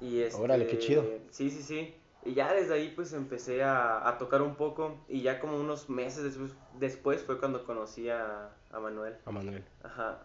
Y 0.00 0.20
este, 0.20 0.40
Órale, 0.42 0.66
qué 0.66 0.78
chido. 0.78 1.04
Sí, 1.30 1.50
sí, 1.50 1.62
sí. 1.62 1.94
Y 2.24 2.34
ya 2.34 2.52
desde 2.54 2.74
ahí 2.74 2.92
pues 2.94 3.12
empecé 3.12 3.62
a, 3.62 4.08
a 4.08 4.18
tocar 4.18 4.40
un 4.42 4.54
poco 4.54 4.96
y 5.08 5.22
ya 5.22 5.40
como 5.40 5.58
unos 5.58 5.90
meses 5.90 6.24
después, 6.24 6.52
después 6.80 7.22
fue 7.22 7.38
cuando 7.38 7.64
conocí 7.64 8.08
a, 8.08 8.50
a 8.70 8.80
Manuel. 8.80 9.14
A 9.26 9.30
Manuel. 9.30 9.62
Ajá. 9.82 10.20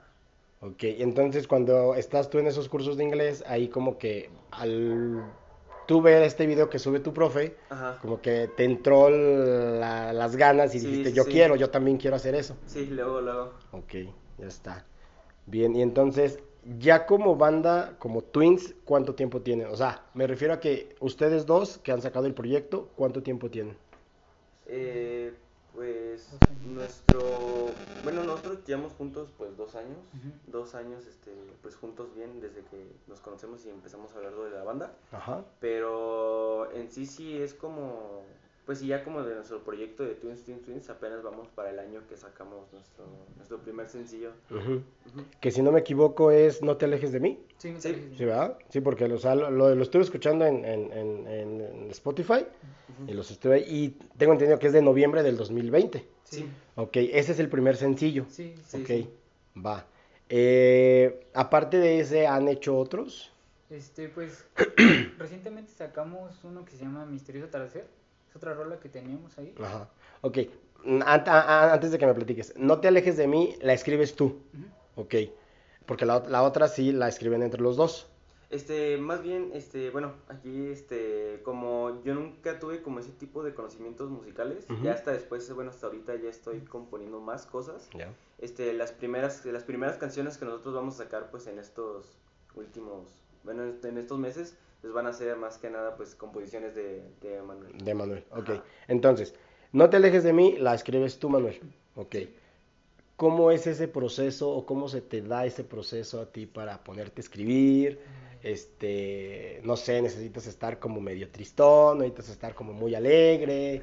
Ok, 0.62 0.84
entonces 0.84 1.48
cuando 1.48 1.96
estás 1.96 2.30
tú 2.30 2.38
en 2.40 2.48
esos 2.48 2.68
cursos 2.68 2.98
de 2.98 3.04
inglés, 3.06 3.44
ahí 3.48 3.70
como 3.70 3.98
que 3.98 4.30
al 4.52 5.24
tú 5.88 6.02
ver 6.02 6.22
este 6.24 6.46
video 6.46 6.70
que 6.70 6.80
sube 6.80 7.00
tu 7.00 7.14
profe, 7.14 7.56
Ajá. 7.70 7.98
como 8.02 8.22
que 8.22 8.50
te 8.56 8.66
entró 8.66 9.10
la- 9.10 10.14
las 10.14 10.36
ganas 10.36 10.76
y 10.76 10.80
Sí, 10.80 10.88
dijiste, 10.88 11.14
yo 11.14 11.24
sí. 11.24 11.32
quiero, 11.32 11.56
yo 11.56 11.70
también 11.70 11.98
quiero 11.98 12.16
hacer 12.16 12.36
eso. 12.36 12.56
Sí, 12.66 12.86
luego, 12.88 13.22
luego. 13.22 13.54
Ok, 13.72 13.94
ya 14.38 14.48
está. 14.48 14.86
Bien, 15.46 15.76
y 15.76 15.82
entonces, 15.82 16.40
ya 16.64 17.06
como 17.06 17.36
banda, 17.36 17.96
como 18.00 18.22
Twins, 18.22 18.76
¿cuánto 18.86 19.16
tiempo 19.16 19.42
tienen? 19.42 19.68
O 19.68 19.76
sea, 19.76 20.06
me 20.14 20.28
refiero 20.28 20.54
a 20.54 20.60
que 20.60 20.96
ustedes 21.00 21.46
dos 21.46 21.78
que 21.78 21.92
han 21.92 22.02
sacado 22.02 22.26
el 22.26 22.34
proyecto, 22.34 22.90
¿cuánto 22.96 23.24
tiempo 23.24 23.50
tienen? 23.50 23.78
Eh, 24.66 25.34
pues 25.74 26.30
nuestro, 26.66 27.22
bueno, 28.04 28.24
nosotros 28.24 28.60
llevamos 28.66 28.94
juntos 28.94 29.30
pues 29.38 29.56
dos 29.56 29.76
años, 29.76 29.98
dos 30.48 30.76
años, 30.76 31.06
este, 31.06 31.32
pues 31.62 31.76
juntos 31.76 32.14
bien 32.16 32.42
desde 32.42 32.62
que 32.64 32.92
nos 33.08 33.22
conocemos 33.22 33.66
y 33.66 33.70
empezamos 33.70 34.14
a 34.14 34.18
hablar 34.18 34.36
de 34.36 34.50
la 34.50 34.64
banda. 34.64 34.94
Ajá. 35.12 35.46
Pero 35.60 36.72
en 36.72 36.90
sí 36.90 37.06
sí 37.06 37.38
es 37.38 37.54
como, 37.54 38.24
pues 38.66 38.80
sí, 38.80 38.88
ya 38.88 39.04
como 39.04 39.24
de 39.24 39.36
nuestro 39.36 39.64
proyecto 39.64 40.04
de 40.04 40.16
Twins 40.16 40.44
Twins 40.44 40.62
Twins, 40.64 40.90
apenas 40.90 41.24
vamos 41.24 41.48
para 41.50 41.72
el 41.72 41.80
año 41.80 42.02
que 42.08 42.16
sacamos 42.18 42.72
nuestro, 42.72 43.06
nuestro 43.36 43.58
primer 43.60 43.88
sencillo. 43.90 44.32
Que 45.40 45.52
si 45.52 45.62
no 45.62 45.72
me 45.72 45.80
equivoco 45.80 46.32
es 46.32 46.62
No 46.62 46.78
te 46.78 46.86
alejes 46.86 47.12
de 47.12 47.20
mí. 47.20 47.40
Sí, 47.58 47.72
no 47.72 47.82
Sí. 47.82 48.14
Sí, 48.16 48.26
¿verdad? 48.26 48.58
Sí, 48.70 48.82
porque 48.82 49.06
o 49.06 49.18
sea, 49.18 49.36
lo, 49.36 49.50
lo, 49.50 49.82
estuve 49.82 50.04
escuchando 50.04 50.46
en, 50.46 50.64
en, 50.66 50.92
en- 50.94 51.90
Spotify 51.90 52.46
y 53.08 53.14
los 53.14 53.32
estuve 53.32 53.62
y 53.62 53.90
tengo 54.18 54.34
entendido 54.34 54.60
que 54.60 54.68
es 54.68 54.74
de 54.74 54.82
noviembre 54.82 55.24
del 55.24 55.38
2020. 55.38 56.06
Sí. 56.24 56.48
Ok, 56.76 56.98
ese 56.98 57.32
es 57.32 57.40
el 57.40 57.50
primer 57.50 57.76
sencillo. 57.76 58.26
Sí, 58.30 58.56
Sí, 58.68 58.82
ok, 58.82 58.88
sí. 58.88 59.10
va. 59.66 59.88
Eh, 60.30 61.28
aparte 61.34 61.78
de 61.78 62.00
ese, 62.00 62.28
¿han 62.28 62.48
hecho 62.48 62.78
otros? 62.78 63.32
Este, 63.72 64.10
pues, 64.10 64.46
recientemente 65.18 65.72
sacamos 65.72 66.44
uno 66.44 66.66
que 66.66 66.72
se 66.72 66.84
llama 66.84 67.06
Misterioso 67.06 67.48
Atardecer. 67.48 67.88
Es 68.30 68.36
otra 68.36 68.54
rola 68.54 68.80
que 68.80 68.90
teníamos 68.90 69.38
ahí. 69.38 69.56
Ajá. 69.60 69.90
Ok, 70.22 70.38
antes 71.06 71.92
de 71.92 71.98
que 71.98 72.06
me 72.06 72.14
platiques, 72.14 72.54
no 72.58 72.80
te 72.80 72.88
alejes 72.88 73.18
de 73.18 73.28
mí, 73.28 73.56
la 73.62 73.74
escribes 73.74 74.16
tú. 74.16 74.26
Ujú. 74.54 75.02
Ok, 75.02 75.16
porque 75.86 76.06
la, 76.06 76.20
la 76.28 76.44
otra 76.44 76.68
sí 76.68 76.92
la 76.92 77.08
escriben 77.08 77.42
entre 77.42 77.62
los 77.62 77.76
dos. 77.76 78.08
Este, 78.50 78.98
más 78.98 79.22
bien, 79.22 79.52
este, 79.54 79.92
bueno, 79.92 80.14
aquí, 80.28 80.68
este, 80.68 81.42
como 81.44 82.02
yo 82.04 82.16
nunca 82.16 82.58
tuve 82.60 82.82
como 82.82 83.00
ese 83.00 83.12
tipo 83.12 83.44
de 83.44 83.54
conocimientos 83.54 84.10
musicales, 84.10 84.66
Ujú. 84.70 84.84
ya 84.84 84.94
hasta 84.94 85.12
después, 85.12 85.52
bueno, 85.54 85.70
hasta 85.70 85.88
ahorita 85.88 86.16
ya 86.16 86.30
estoy 86.30 86.62
componiendo 86.62 87.20
más 87.20 87.46
cosas. 87.46 87.90
Ya. 87.94 88.12
Este, 88.40 88.74
las 88.74 88.92
primeras, 88.92 89.46
las 89.46 89.64
primeras 89.64 89.98
canciones 89.98 90.38
que 90.38 90.46
nosotros 90.46 90.74
vamos 90.74 90.96
a 90.96 91.04
sacar, 91.04 91.30
pues, 91.30 91.46
en 91.48 91.60
estos 91.60 92.18
últimos, 92.56 93.08
bueno, 93.44 93.64
en 93.64 93.80
en 93.84 93.98
estos 94.00 94.18
meses, 94.18 94.56
pues 94.82 94.94
van 94.94 95.08
a 95.08 95.14
ser 95.14 95.36
más 95.36 95.58
que 95.58 95.70
nada, 95.70 95.96
pues, 95.96 96.16
composiciones 96.16 96.76
de, 96.76 97.04
de 97.22 97.42
Manuel. 97.42 97.78
De 97.78 97.94
Manuel, 97.94 98.24
ok. 98.32 98.50
Ajá. 98.50 98.64
Entonces, 98.88 99.34
no 99.72 99.90
te 99.90 99.98
alejes 99.98 100.24
de 100.24 100.34
mí, 100.34 100.58
la 100.58 100.74
escribes 100.74 101.20
tú, 101.20 101.30
Manuel. 101.30 101.60
Ok. 101.96 102.16
¿Cómo 103.18 103.52
es 103.52 103.68
ese 103.68 103.88
proceso 103.90 104.50
o 104.50 104.66
cómo 104.66 104.88
se 104.88 105.02
te 105.02 105.22
da 105.22 105.46
ese 105.46 105.64
proceso 105.64 106.22
a 106.22 106.26
ti 106.28 106.46
para 106.46 106.84
ponerte 106.84 107.20
a 107.20 107.24
escribir? 107.24 108.00
Este, 108.42 109.60
no 109.66 109.76
sé, 109.76 110.02
necesitas 110.02 110.48
estar 110.48 110.80
como 110.80 111.02
medio 111.02 111.30
tristón, 111.30 112.00
necesitas 112.00 112.30
estar 112.30 112.56
como 112.56 112.72
muy 112.72 112.96
alegre, 112.96 113.82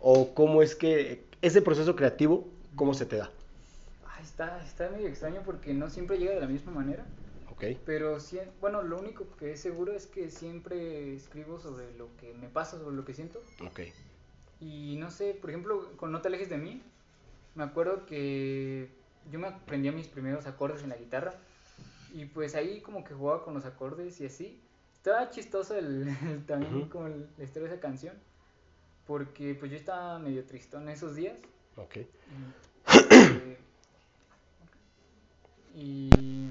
o 0.00 0.34
cómo 0.34 0.60
es 0.60 0.74
que 0.74 1.24
ese 1.40 1.62
proceso 1.62 1.96
creativo, 1.96 2.46
¿cómo 2.76 2.92
se 2.92 3.06
te 3.06 3.16
da? 3.16 3.30
Ah, 4.06 4.20
está, 4.22 4.62
está 4.62 4.90
medio 4.90 5.08
extraño 5.08 5.40
porque 5.44 5.72
no 5.72 5.88
siempre 5.88 6.18
llega 6.18 6.34
de 6.34 6.40
la 6.40 6.46
misma 6.46 6.72
manera. 6.72 7.06
Pero 7.84 8.18
sí, 8.20 8.40
bueno, 8.60 8.82
lo 8.82 8.98
único 8.98 9.36
que 9.36 9.52
es 9.52 9.60
seguro 9.60 9.92
es 9.94 10.06
que 10.06 10.30
siempre 10.30 11.14
escribo 11.14 11.58
sobre 11.60 11.92
lo 11.96 12.16
que 12.16 12.32
me 12.34 12.48
pasa, 12.48 12.78
sobre 12.78 12.96
lo 12.96 13.04
que 13.04 13.14
siento. 13.14 13.40
ok, 13.60 13.80
Y 14.60 14.96
no 14.98 15.10
sé, 15.10 15.34
por 15.34 15.50
ejemplo, 15.50 15.96
con 15.96 16.12
No 16.12 16.20
te 16.22 16.28
alejes 16.28 16.48
de 16.48 16.58
mí, 16.58 16.82
me 17.54 17.64
acuerdo 17.64 18.06
que 18.06 18.90
yo 19.30 19.38
me 19.38 19.48
aprendía 19.48 19.92
mis 19.92 20.08
primeros 20.08 20.46
acordes 20.46 20.82
en 20.82 20.90
la 20.90 20.96
guitarra 20.96 21.34
y 22.10 22.26
pues 22.26 22.54
ahí 22.54 22.80
como 22.82 23.04
que 23.04 23.14
jugaba 23.14 23.44
con 23.44 23.54
los 23.54 23.66
acordes 23.66 24.20
y 24.20 24.26
así. 24.26 24.62
Estaba 24.94 25.30
chistoso 25.30 25.76
el, 25.76 26.08
el- 26.28 26.46
también 26.46 26.88
como 26.88 27.08
el- 27.08 27.28
la 27.38 27.44
historia 27.44 27.68
de 27.68 27.74
esa 27.76 27.82
canción 27.82 28.14
porque 29.06 29.54
pues 29.56 29.70
yo 29.72 29.76
estaba 29.78 30.18
medio 30.20 30.44
tristón 30.46 30.88
esos 30.88 31.16
días 31.16 31.36
ok. 31.76 31.96
eh, 33.10 33.58
y 35.74 36.46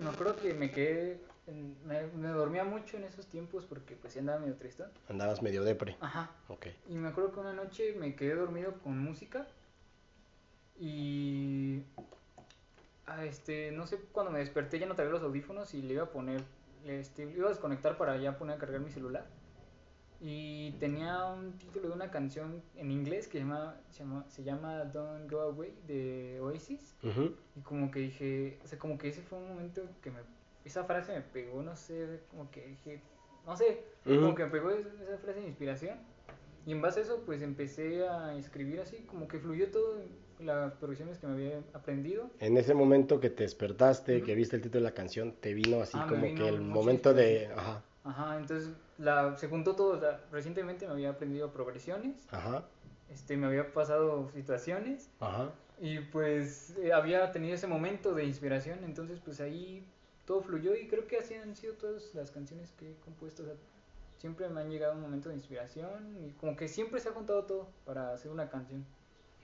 me 0.00 0.10
acuerdo 0.10 0.36
que 0.36 0.54
me 0.54 0.70
quedé, 0.70 1.20
me, 1.84 2.06
me 2.08 2.28
dormía 2.28 2.64
mucho 2.64 2.96
en 2.96 3.04
esos 3.04 3.26
tiempos 3.26 3.64
porque 3.64 3.96
pues 3.96 4.12
sí 4.12 4.18
andaba 4.18 4.38
medio 4.38 4.56
tristón. 4.56 4.90
Andabas 5.08 5.42
medio 5.42 5.64
depre. 5.64 5.96
Ajá. 6.00 6.30
Ok, 6.48 6.66
Y 6.88 6.94
me 6.94 7.08
acuerdo 7.08 7.32
que 7.32 7.40
una 7.40 7.52
noche 7.52 7.94
me 7.98 8.14
quedé 8.14 8.34
dormido 8.34 8.74
con 8.82 8.98
música 8.98 9.46
y 10.80 11.82
ah, 13.06 13.24
este 13.24 13.72
no 13.72 13.86
sé 13.86 13.98
cuando 14.12 14.30
me 14.30 14.38
desperté 14.38 14.78
ya 14.78 14.86
no 14.86 14.94
traía 14.94 15.10
los 15.10 15.22
audífonos 15.22 15.74
y 15.74 15.82
le 15.82 15.94
iba 15.94 16.04
a 16.04 16.10
poner 16.10 16.42
este 16.86 17.26
le 17.26 17.32
iba 17.32 17.46
a 17.46 17.50
desconectar 17.50 17.96
para 17.96 18.16
ya 18.16 18.38
poner 18.38 18.56
a 18.56 18.58
cargar 18.58 18.80
mi 18.80 18.90
celular 18.90 19.26
y 20.20 20.72
tenía 20.80 21.24
un 21.26 21.52
título 21.58 21.88
de 21.88 21.94
una 21.94 22.10
canción 22.10 22.62
en 22.74 22.90
inglés 22.90 23.28
que 23.28 23.38
se 23.38 23.44
llama 23.44 23.76
se 23.90 23.98
llama, 24.00 24.24
se 24.28 24.42
llama 24.42 24.84
Don't 24.84 25.30
Go 25.30 25.40
Away 25.42 25.72
de 25.86 26.40
Oasis 26.40 26.96
Ujú, 27.04 27.34
y 27.56 27.60
como 27.60 27.90
que 27.90 28.00
dije, 28.00 28.58
o 28.64 28.66
sea, 28.66 28.78
como 28.78 28.98
que 28.98 29.08
ese 29.08 29.22
fue 29.22 29.38
un 29.38 29.48
momento 29.48 29.82
que 30.02 30.10
me, 30.10 30.18
esa 30.64 30.84
frase 30.84 31.14
me 31.14 31.20
pegó, 31.20 31.62
no 31.62 31.76
sé, 31.76 32.20
como 32.30 32.50
que 32.50 32.66
dije, 32.66 33.00
no 33.46 33.56
sé, 33.56 33.84
Ujú. 34.06 34.16
como 34.16 34.34
que 34.34 34.44
me 34.44 34.50
pegó 34.50 34.70
esa, 34.70 34.88
esa 35.02 35.18
frase 35.18 35.40
de 35.40 35.46
inspiración. 35.46 35.98
Y 36.66 36.72
en 36.72 36.82
base 36.82 37.00
a 37.00 37.02
eso, 37.04 37.22
pues 37.24 37.40
empecé 37.40 38.06
a 38.06 38.36
escribir 38.36 38.80
así, 38.80 38.98
como 39.08 39.26
que 39.26 39.38
fluyó 39.38 39.70
todo, 39.70 39.94
las 40.40 40.74
progresiones 40.74 41.18
que 41.18 41.26
me 41.26 41.32
había 41.32 41.62
aprendido. 41.72 42.30
En 42.40 42.56
ese 42.58 42.74
momento 42.74 43.20
que 43.20 43.30
te 43.30 43.44
despertaste, 43.44 44.18
Ujú. 44.18 44.26
que 44.26 44.34
viste 44.34 44.56
el 44.56 44.62
título 44.62 44.84
de 44.84 44.90
la 44.90 44.94
canción, 44.94 45.32
te 45.40 45.54
vino 45.54 45.80
así 45.80 45.96
Ah, 45.98 46.06
como 46.08 46.26
vino 46.26 46.36
que 46.36 46.48
el 46.48 46.60
momento 46.60 47.14
de... 47.14 47.46
Ajá, 47.46 47.82
Ajá, 48.08 48.38
entonces 48.38 48.70
la, 48.96 49.36
se 49.36 49.48
juntó 49.48 49.76
todo, 49.76 49.96
o 49.96 50.00
sea, 50.00 50.20
recientemente 50.32 50.86
me 50.86 50.92
había 50.92 51.10
aprendido 51.10 51.52
progresiones, 51.52 52.26
ajá, 52.30 52.64
este, 53.10 53.36
me 53.36 53.46
había 53.46 53.72
pasado 53.72 54.30
situaciones 54.34 55.10
ajá. 55.20 55.50
Y 55.80 56.00
pues 56.00 56.74
eh, 56.78 56.92
había 56.92 57.30
tenido 57.30 57.54
ese 57.54 57.66
momento 57.66 58.14
de 58.14 58.24
inspiración, 58.24 58.80
entonces 58.84 59.20
pues 59.24 59.40
ahí 59.40 59.86
todo 60.24 60.40
fluyó 60.42 60.74
y 60.74 60.88
creo 60.88 61.06
que 61.06 61.18
así 61.18 61.34
han 61.34 61.54
sido 61.54 61.74
todas 61.74 62.14
las 62.14 62.30
canciones 62.30 62.72
que 62.72 62.90
he 62.90 62.94
compuesto. 63.04 63.42
o 63.42 63.46
sea, 63.46 63.54
siempre 64.18 64.48
me 64.48 64.60
han 64.60 64.70
llegado 64.70 64.94
un 64.94 65.02
momento 65.02 65.28
de 65.28 65.36
inspiración 65.36 66.16
y 66.26 66.32
como 66.32 66.56
que 66.56 66.66
siempre 66.66 67.00
se 67.00 67.10
ha 67.10 67.12
juntado 67.12 67.44
todo 67.44 67.68
para 67.84 68.12
hacer 68.12 68.30
una 68.30 68.48
canción. 68.48 68.84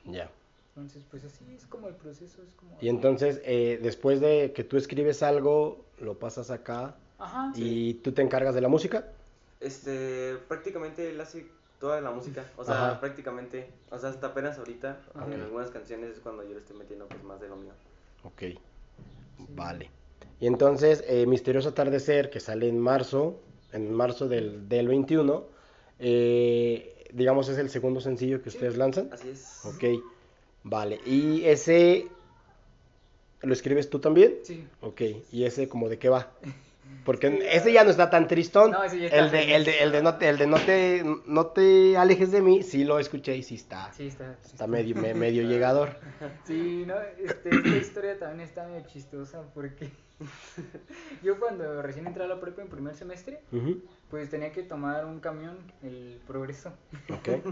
Ya. 0.04 0.28
Entonces 0.71 1.04
pues 1.09 1.25
así 1.25 1.44
es 1.54 1.66
como 1.66 1.87
el 1.87 1.94
proceso, 1.94 2.42
es 2.42 2.52
como... 2.54 2.76
Y 2.80 2.88
entonces, 2.88 3.40
eh, 3.44 3.78
después 3.80 4.21
de 4.21 4.52
que 4.52 4.64
tú 4.64 4.76
escribes 4.76 5.23
algo, 5.23 5.85
lo 6.00 6.18
pasas 6.18 6.50
acá 6.50 6.97
Ajá, 7.18 7.52
y 7.54 7.94
tú 7.94 8.12
te 8.12 8.23
encargas 8.23 8.54
de 8.54 8.61
la 8.61 8.68
música. 8.68 9.06
Este, 9.61 10.37
prácticamente 10.49 11.09
él 11.11 11.21
hace 11.21 11.47
toda 11.80 12.00
la 12.00 12.11
música, 12.11 12.44
o 12.56 12.64
sea, 12.64 12.75
Ajá. 12.75 13.00
prácticamente, 13.00 13.68
o 13.90 13.99
sea, 13.99 14.11
hasta 14.11 14.28
apenas 14.28 14.59
ahorita, 14.59 15.00
en 15.33 15.40
algunas 15.40 15.71
canciones 15.71 16.11
es 16.11 16.18
cuando 16.21 16.42
yo 16.42 16.50
le 16.50 16.59
estoy 16.59 16.76
metiendo 16.76 17.06
pues 17.06 17.23
más 17.25 17.40
de 17.40 17.49
lo 17.49 17.56
mío. 17.56 17.73
Ok, 18.25 18.42
vale. 19.56 19.90
Y 20.40 20.47
entonces, 20.47 21.04
eh, 21.06 21.26
Misterioso 21.26 21.71
Atardecer, 21.71 22.30
que 22.30 22.40
sale 22.40 22.68
en 22.68 22.78
marzo, 22.78 23.40
en 23.73 23.92
marzo 23.92 24.28
del, 24.28 24.68
del 24.68 24.88
21, 24.88 25.44
eh, 25.99 27.04
digamos 27.12 27.49
es 27.49 27.59
el 27.59 27.71
segundo 27.71 28.00
sencillo 28.00 28.42
que 28.42 28.50
Sí. 28.50 28.56
ustedes 28.56 28.76
lanzan. 28.76 29.11
Así 29.12 29.30
es. 29.30 29.61
Ok, 29.64 29.85
vale. 30.64 31.00
¿Y 31.06 31.44
ese 31.44 32.09
lo 33.42 33.52
escribes 33.52 33.88
tú 33.90 33.99
también? 34.00 34.38
sí. 34.42 34.66
Ok, 34.80 35.00
¿y 35.33 35.44
ese 35.44 35.68
como 35.68 35.88
de 35.88 35.99
qué 35.99 36.09
va? 36.09 36.30
Porque 37.04 37.46
ese 37.52 37.70
ya 37.72 37.84
no 37.84 37.90
está 37.90 38.08
tan 38.08 38.26
tristón. 38.28 38.70
No, 38.70 38.82
ese 38.82 38.98
ya 38.98 39.06
está 39.06 39.18
el, 39.18 39.30
de, 39.30 39.54
el, 39.56 39.64
de, 39.64 39.82
el 39.82 39.92
de 39.92 40.02
no 40.02 40.16
te, 40.16 40.28
el 40.30 40.38
de 40.38 40.46
no 40.46 40.56
te, 40.58 41.04
no 41.26 41.46
te 41.48 41.96
alejes 41.98 42.30
de 42.32 42.40
mí, 42.40 42.62
sí 42.62 42.84
lo 42.84 42.98
escuché 42.98 43.36
y 43.36 43.42
sí 43.42 43.56
está, 43.56 43.92
Sí, 43.92 44.06
está. 44.06 44.36
sí 44.42 44.52
está 44.52 44.66
medio, 44.66 44.96
me- 44.96 45.12
medio 45.14 45.42
llegador. 45.42 45.98
Sí, 46.46 46.84
no, 46.86 46.94
este, 47.18 47.50
esta 47.50 47.76
historia 47.76 48.18
también 48.18 48.48
está 48.48 48.66
medio 48.66 48.86
chistosa 48.86 49.42
porque 49.52 49.90
yo 51.22 51.38
cuando 51.38 51.82
recién 51.82 52.06
entré 52.06 52.24
a 52.24 52.26
la 52.26 52.40
prepa 52.40 52.62
en 52.62 52.68
primer 52.68 52.94
semestre, 52.94 53.40
pues 54.08 54.30
tenía 54.30 54.52
que 54.52 54.62
tomar 54.62 55.04
un 55.04 55.20
camión, 55.20 55.58
el 55.82 56.20
Progreso. 56.26 56.72
Ok, 57.10 57.44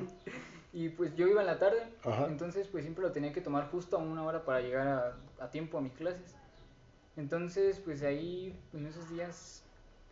Y 0.73 0.89
pues 0.91 1.15
yo 1.17 1.27
iba 1.29 1.43
en 1.43 1.47
la 1.47 1.59
tarde, 1.59 1.83
Ajá. 2.05 2.27
entonces 2.29 2.67
pues 2.69 2.85
siempre 2.85 3.05
lo 3.05 3.13
tenía 3.13 3.33
que 3.33 3.43
tomar 3.43 3.69
justo 3.71 3.97
a 3.97 4.01
una 4.01 4.23
hora 4.23 4.45
para 4.45 4.61
llegar 4.63 4.89
a, 4.89 5.45
a 5.45 5.51
tiempo 5.51 5.77
a 5.77 5.83
mis 5.83 5.93
clases. 5.93 6.35
Entonces 7.17 7.81
pues 7.85 8.03
ahí 8.03 8.59
en 8.73 8.87
esos 8.87 9.11
días 9.11 9.63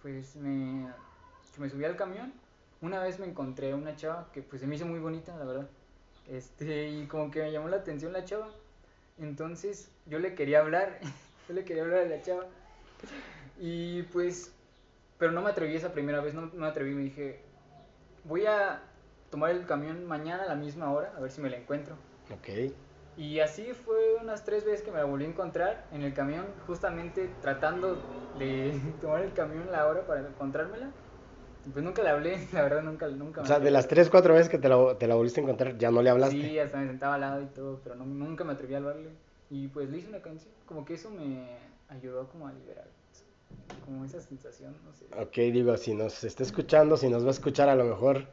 pues 0.03 0.37
me, 0.37 0.89
me 1.59 1.69
subí 1.69 1.85
al 1.85 1.97
camión. 1.97 2.33
Una 2.81 3.03
vez 3.03 3.19
me 3.19 3.27
encontré 3.27 3.73
a 3.73 3.77
una 3.77 3.97
chava 3.97 4.31
que 4.33 4.43
pues 4.43 4.61
se 4.61 4.67
me 4.67 4.77
hizo 4.77 4.87
muy 4.87 4.99
bonita, 4.99 5.37
la 5.37 5.45
verdad. 5.45 5.69
Este, 6.29 6.89
y 6.89 7.07
como 7.07 7.31
que 7.31 7.43
me 7.43 7.53
llamó 7.53 7.69
la 7.69 7.77
atención 7.79 8.13
la 8.13 8.25
chava. 8.25 8.49
Entonces 9.19 9.91
yo 10.07 10.19
le 10.19 10.35
quería 10.35 10.61
hablar, 10.61 10.99
yo 11.49 11.55
le 11.55 11.65
quería 11.65 11.83
hablar 11.83 12.01
a 12.01 12.05
la 12.07 12.23
chava. 12.23 12.47
Y 13.59 14.03
pues, 14.05 14.53
pero 15.19 15.33
no 15.33 15.43
me 15.43 15.51
atreví 15.51 15.77
esa 15.77 15.93
primera 15.93 16.21
vez, 16.21 16.33
no, 16.35 16.43
no 16.43 16.53
me 16.55 16.67
atreví, 16.67 16.95
me 16.95 17.03
dije, 17.03 17.41
voy 18.25 18.47
a 18.47 18.83
tomar 19.31 19.51
el 19.51 19.67
camión 19.67 20.07
mañana 20.07 20.45
a 20.45 20.47
la 20.47 20.55
misma 20.55 20.91
hora, 20.91 21.13
a 21.17 21.21
ver 21.21 21.31
si 21.31 21.41
me 21.41 21.51
la 21.51 21.59
encuentro. 21.59 21.95
ok. 22.33 22.73
Y 23.17 23.41
así 23.41 23.73
fue 23.75 24.17
unas 24.21 24.45
tres 24.45 24.65
veces 24.65 24.83
que 24.83 24.91
me 24.91 24.99
la 24.99 25.05
volví 25.05 25.25
a 25.25 25.29
encontrar 25.29 25.87
en 25.91 26.03
el 26.03 26.15
camión, 26.15 26.47
justamente 26.67 27.29
tratando 27.29 27.97
de 28.33 28.97
tomar 29.01 29.23
el 29.23 29.33
camión 29.35 29.71
la 29.71 29.87
hora 29.87 30.07
para 30.07 30.21
encontrármela. 30.29 30.93
Pues 31.73 31.85
nunca 31.85 32.03
le 32.03 32.09
hablé, 32.09 32.49
la 32.53 32.63
verdad 32.63 32.83
nunca, 32.83 33.07
nunca 33.09 33.41
O 33.41 33.45
me 33.45 33.49
sea, 33.49 33.61
de 33.61 33.71
las 33.71 33.87
tres, 33.89 34.09
cuatro 34.09 34.35
veces 34.35 34.49
que 34.49 34.59
te 34.59 34.69
la, 34.69 34.97
te 34.99 35.07
la 35.07 35.15
volviste 35.15 35.41
a 35.41 35.45
encontrar, 35.45 35.77
ya 35.77 35.91
no 35.91 36.03
le 36.03 36.11
hablaste. 36.11 36.37
Sí, 36.37 36.59
hasta 36.59 36.79
me 36.79 36.87
sentaba 36.87 37.15
al 37.17 37.21
lado 37.21 37.43
y 37.43 37.47
todo, 37.47 37.81
pero 37.83 37.97
no- 37.97 38.07
nunca 38.07 38.45
me 38.45 38.53
atreví 38.53 38.75
a 38.75 38.79
hablarle. 38.79 39.11
Y 39.51 39.69
pues 39.69 39.91
le 39.91 39.99
hice 39.99 40.09
una 40.09 40.23
canción, 40.23 40.55
como 40.65 40.85
que 40.85 40.95
eso 40.95 41.11
me 41.11 41.59
ayudó 41.89 42.29
como 42.29 42.47
a 42.47 42.53
liberar, 42.53 42.89
como 43.85 44.05
esa 44.05 44.21
sensación, 44.21 44.77
no 44.85 44.93
sé. 44.95 45.07
Ok, 45.21 45.35
digo, 45.53 45.77
si 45.77 45.95
nos 45.95 46.23
está 46.25 46.43
escuchando, 46.45 46.97
si 46.97 47.09
nos 47.09 47.25
va 47.25 47.29
a 47.29 47.33
escuchar 47.33 47.69
a 47.69 47.75
lo 47.75 47.85
mejor 47.85 48.29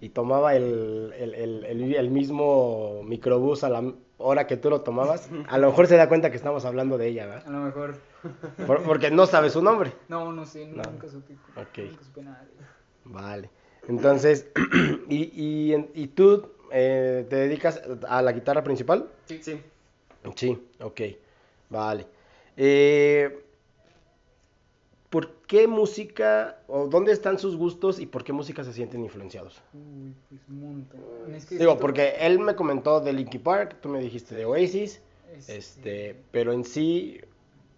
y 0.00 0.10
tomaba 0.10 0.54
el, 0.54 1.12
el, 1.18 1.34
el, 1.34 1.64
el- 1.64 1.94
el 1.94 2.10
mismo 2.10 3.02
microbús 3.04 3.64
a 3.64 3.68
la 3.68 3.92
hora 4.18 4.46
que 4.46 4.56
tú 4.56 4.70
lo 4.70 4.80
tomabas, 4.82 5.28
a 5.48 5.58
lo 5.58 5.68
mejor 5.68 5.86
se 5.86 5.96
da 5.96 6.08
cuenta 6.08 6.30
que 6.30 6.36
estamos 6.36 6.64
hablando 6.64 6.98
de 6.98 7.08
ella, 7.08 7.26
¿verdad? 7.26 7.46
A 7.46 7.50
lo 7.50 7.58
mejor, 7.58 7.96
Por- 8.66 8.82
porque 8.84 9.10
no 9.10 9.26
sabe 9.26 9.50
su 9.50 9.62
nombre. 9.62 9.92
no, 10.08 10.32
no 10.32 10.44
sé, 10.46 10.66
No. 10.66 10.82
nunca 10.84 11.08
supe, 11.08 11.34
Ok. 11.56 11.78
nunca 11.78 12.04
supe 12.04 12.22
nada 12.22 12.44
de 12.44 12.52
ella. 12.52 12.68
Vale. 13.04 13.50
Entonces, 13.88 14.46
¿y, 15.08 15.16
y, 15.74 15.90
y 15.94 16.06
tú 16.08 16.50
eh, 16.70 17.26
te 17.28 17.36
dedicas 17.36 17.80
a 18.08 18.22
la 18.22 18.32
guitarra 18.32 18.62
principal? 18.62 19.08
Sí, 19.24 19.40
sí. 19.42 19.60
Sí, 20.36 20.58
ok. 20.80 21.00
Vale. 21.70 22.06
Eh, 22.56 23.44
¿Por 25.10 25.32
qué 25.46 25.66
música, 25.66 26.58
o 26.66 26.86
dónde 26.88 27.12
están 27.12 27.38
sus 27.38 27.56
gustos 27.56 27.98
y 27.98 28.06
por 28.06 28.24
qué 28.24 28.32
música 28.34 28.62
se 28.62 28.72
sienten 28.74 29.02
influenciados? 29.04 29.62
Uy, 29.72 30.14
pues 30.28 30.40
un 30.48 30.60
montón. 30.60 31.00
Es 31.34 31.46
que 31.46 31.54
Digo, 31.56 31.70
siento- 31.72 31.80
porque 31.80 32.14
él 32.20 32.38
me 32.40 32.54
comentó 32.54 33.00
de 33.00 33.12
Linkin 33.14 33.42
Park, 33.42 33.78
tú 33.80 33.88
me 33.88 34.00
dijiste 34.00 34.34
de 34.34 34.44
Oasis, 34.44 35.00
Este- 35.32 35.56
este, 35.56 36.22
pero 36.30 36.52
en 36.52 36.64
sí, 36.64 37.20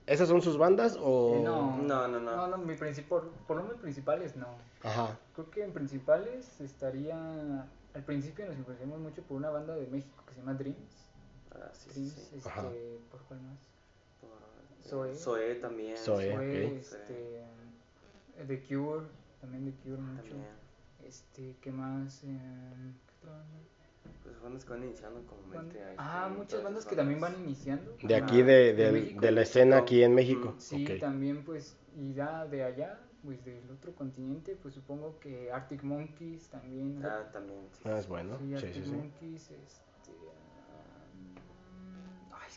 ¿Esas 0.07 0.29
son 0.29 0.43
sus 0.43 0.59
bandas 0.59 0.99
o...? 1.01 1.41
No. 1.45 1.77
No, 1.77 2.09
no, 2.09 2.19
no. 2.19 2.35
No, 2.35 2.47
no, 2.49 2.59
mi 2.59 2.75
principal, 2.75 3.21
por 3.47 3.57
lo 3.59 3.63
menos 3.63 3.79
principales 3.79 4.35
no. 4.35 4.49
Ajá. 4.83 5.17
Creo 5.35 5.51
que 5.51 5.63
en 5.63 5.73
principales 5.73 6.61
estaría. 6.61 7.65
Al 7.95 8.03
principio 8.05 8.45
nos 8.47 8.57
influenciamos 8.57 8.99
mucho 8.99 9.23
por 9.23 9.37
una 9.37 9.51
banda 9.51 9.77
de 9.77 9.87
México 9.87 10.25
que 10.27 10.35
se 10.35 10.41
llama 10.41 10.55
Dreams. 10.55 11.07
Ah, 11.53 11.71
sí, 11.75 11.91
sí, 11.91 12.01
Dreams, 12.01 12.13
sí. 12.15 12.37
este, 12.39 12.49
Ajá. 12.49 12.63
¿por 13.13 13.21
cuál 13.29 13.41
más? 13.43 13.59
Zoé. 14.83 15.15
Zoé 15.15 15.55
también. 15.57 15.97
Zoé. 15.97 16.35
Fue 16.35 16.67
ok. 16.67 16.73
este, 16.79 17.39
eh, 17.41 18.45
The 18.47 18.63
Cure, 18.67 19.07
también 19.41 19.65
The 19.73 19.83
Cure 19.83 20.01
mucho. 20.03 20.23
También. 20.29 20.47
Este, 21.05 21.57
¿qué 21.61 21.71
más? 21.73 22.21
¿qué 22.21 22.27
otra 23.19 23.33
banda? 23.33 23.59
Pues 24.23 24.41
bandas 24.41 24.65
que 24.65 24.71
van 24.71 24.85
iniciando 24.85 25.23
como 25.27 25.43
Ban- 25.43 25.65
Mente 25.67 25.79
Ice 25.79 25.95
Ah, 25.99 26.33
muchas 26.35 26.63
bandas 26.63 26.87
que 26.87 26.97
también 26.97 27.21
van 27.21 27.39
iniciando. 27.41 27.97
De 28.03 28.15
aquí, 28.15 28.43
de, 28.43 28.53
¿De 28.53 28.73
del- 28.75 28.93
México? 28.95 29.21
de 29.21 29.31
la 29.33 29.43
escena 29.43 29.79
aquí 29.79 30.03
en 30.03 30.15
México. 30.15 30.55
Sí, 30.59 30.85
Ok. 30.91 31.01
también 31.01 31.45
pues, 31.45 31.77
y 31.97 32.15
ya 32.15 32.47
de 32.47 32.65
allá, 32.65 32.99
pues 33.23 33.45
del 33.45 33.69
otro 33.71 33.95
continente, 33.95 34.57
pues 34.63 34.75
supongo 34.75 35.19
que 35.21 35.51
Arctic 35.53 35.83
Monkeys 35.83 36.49
también. 36.49 37.05
Ah, 37.05 37.29
también. 37.33 37.61
sí, 37.73 37.83
Ah, 37.85 37.99
es 37.99 38.09
bueno. 38.09 38.39
Sí, 38.39 38.47
Sí, 38.49 38.55
Arctic 38.55 38.73
sí, 38.75 38.83
sí. 38.85 38.91
Monkeys, 38.93 39.51
este... 39.51 39.90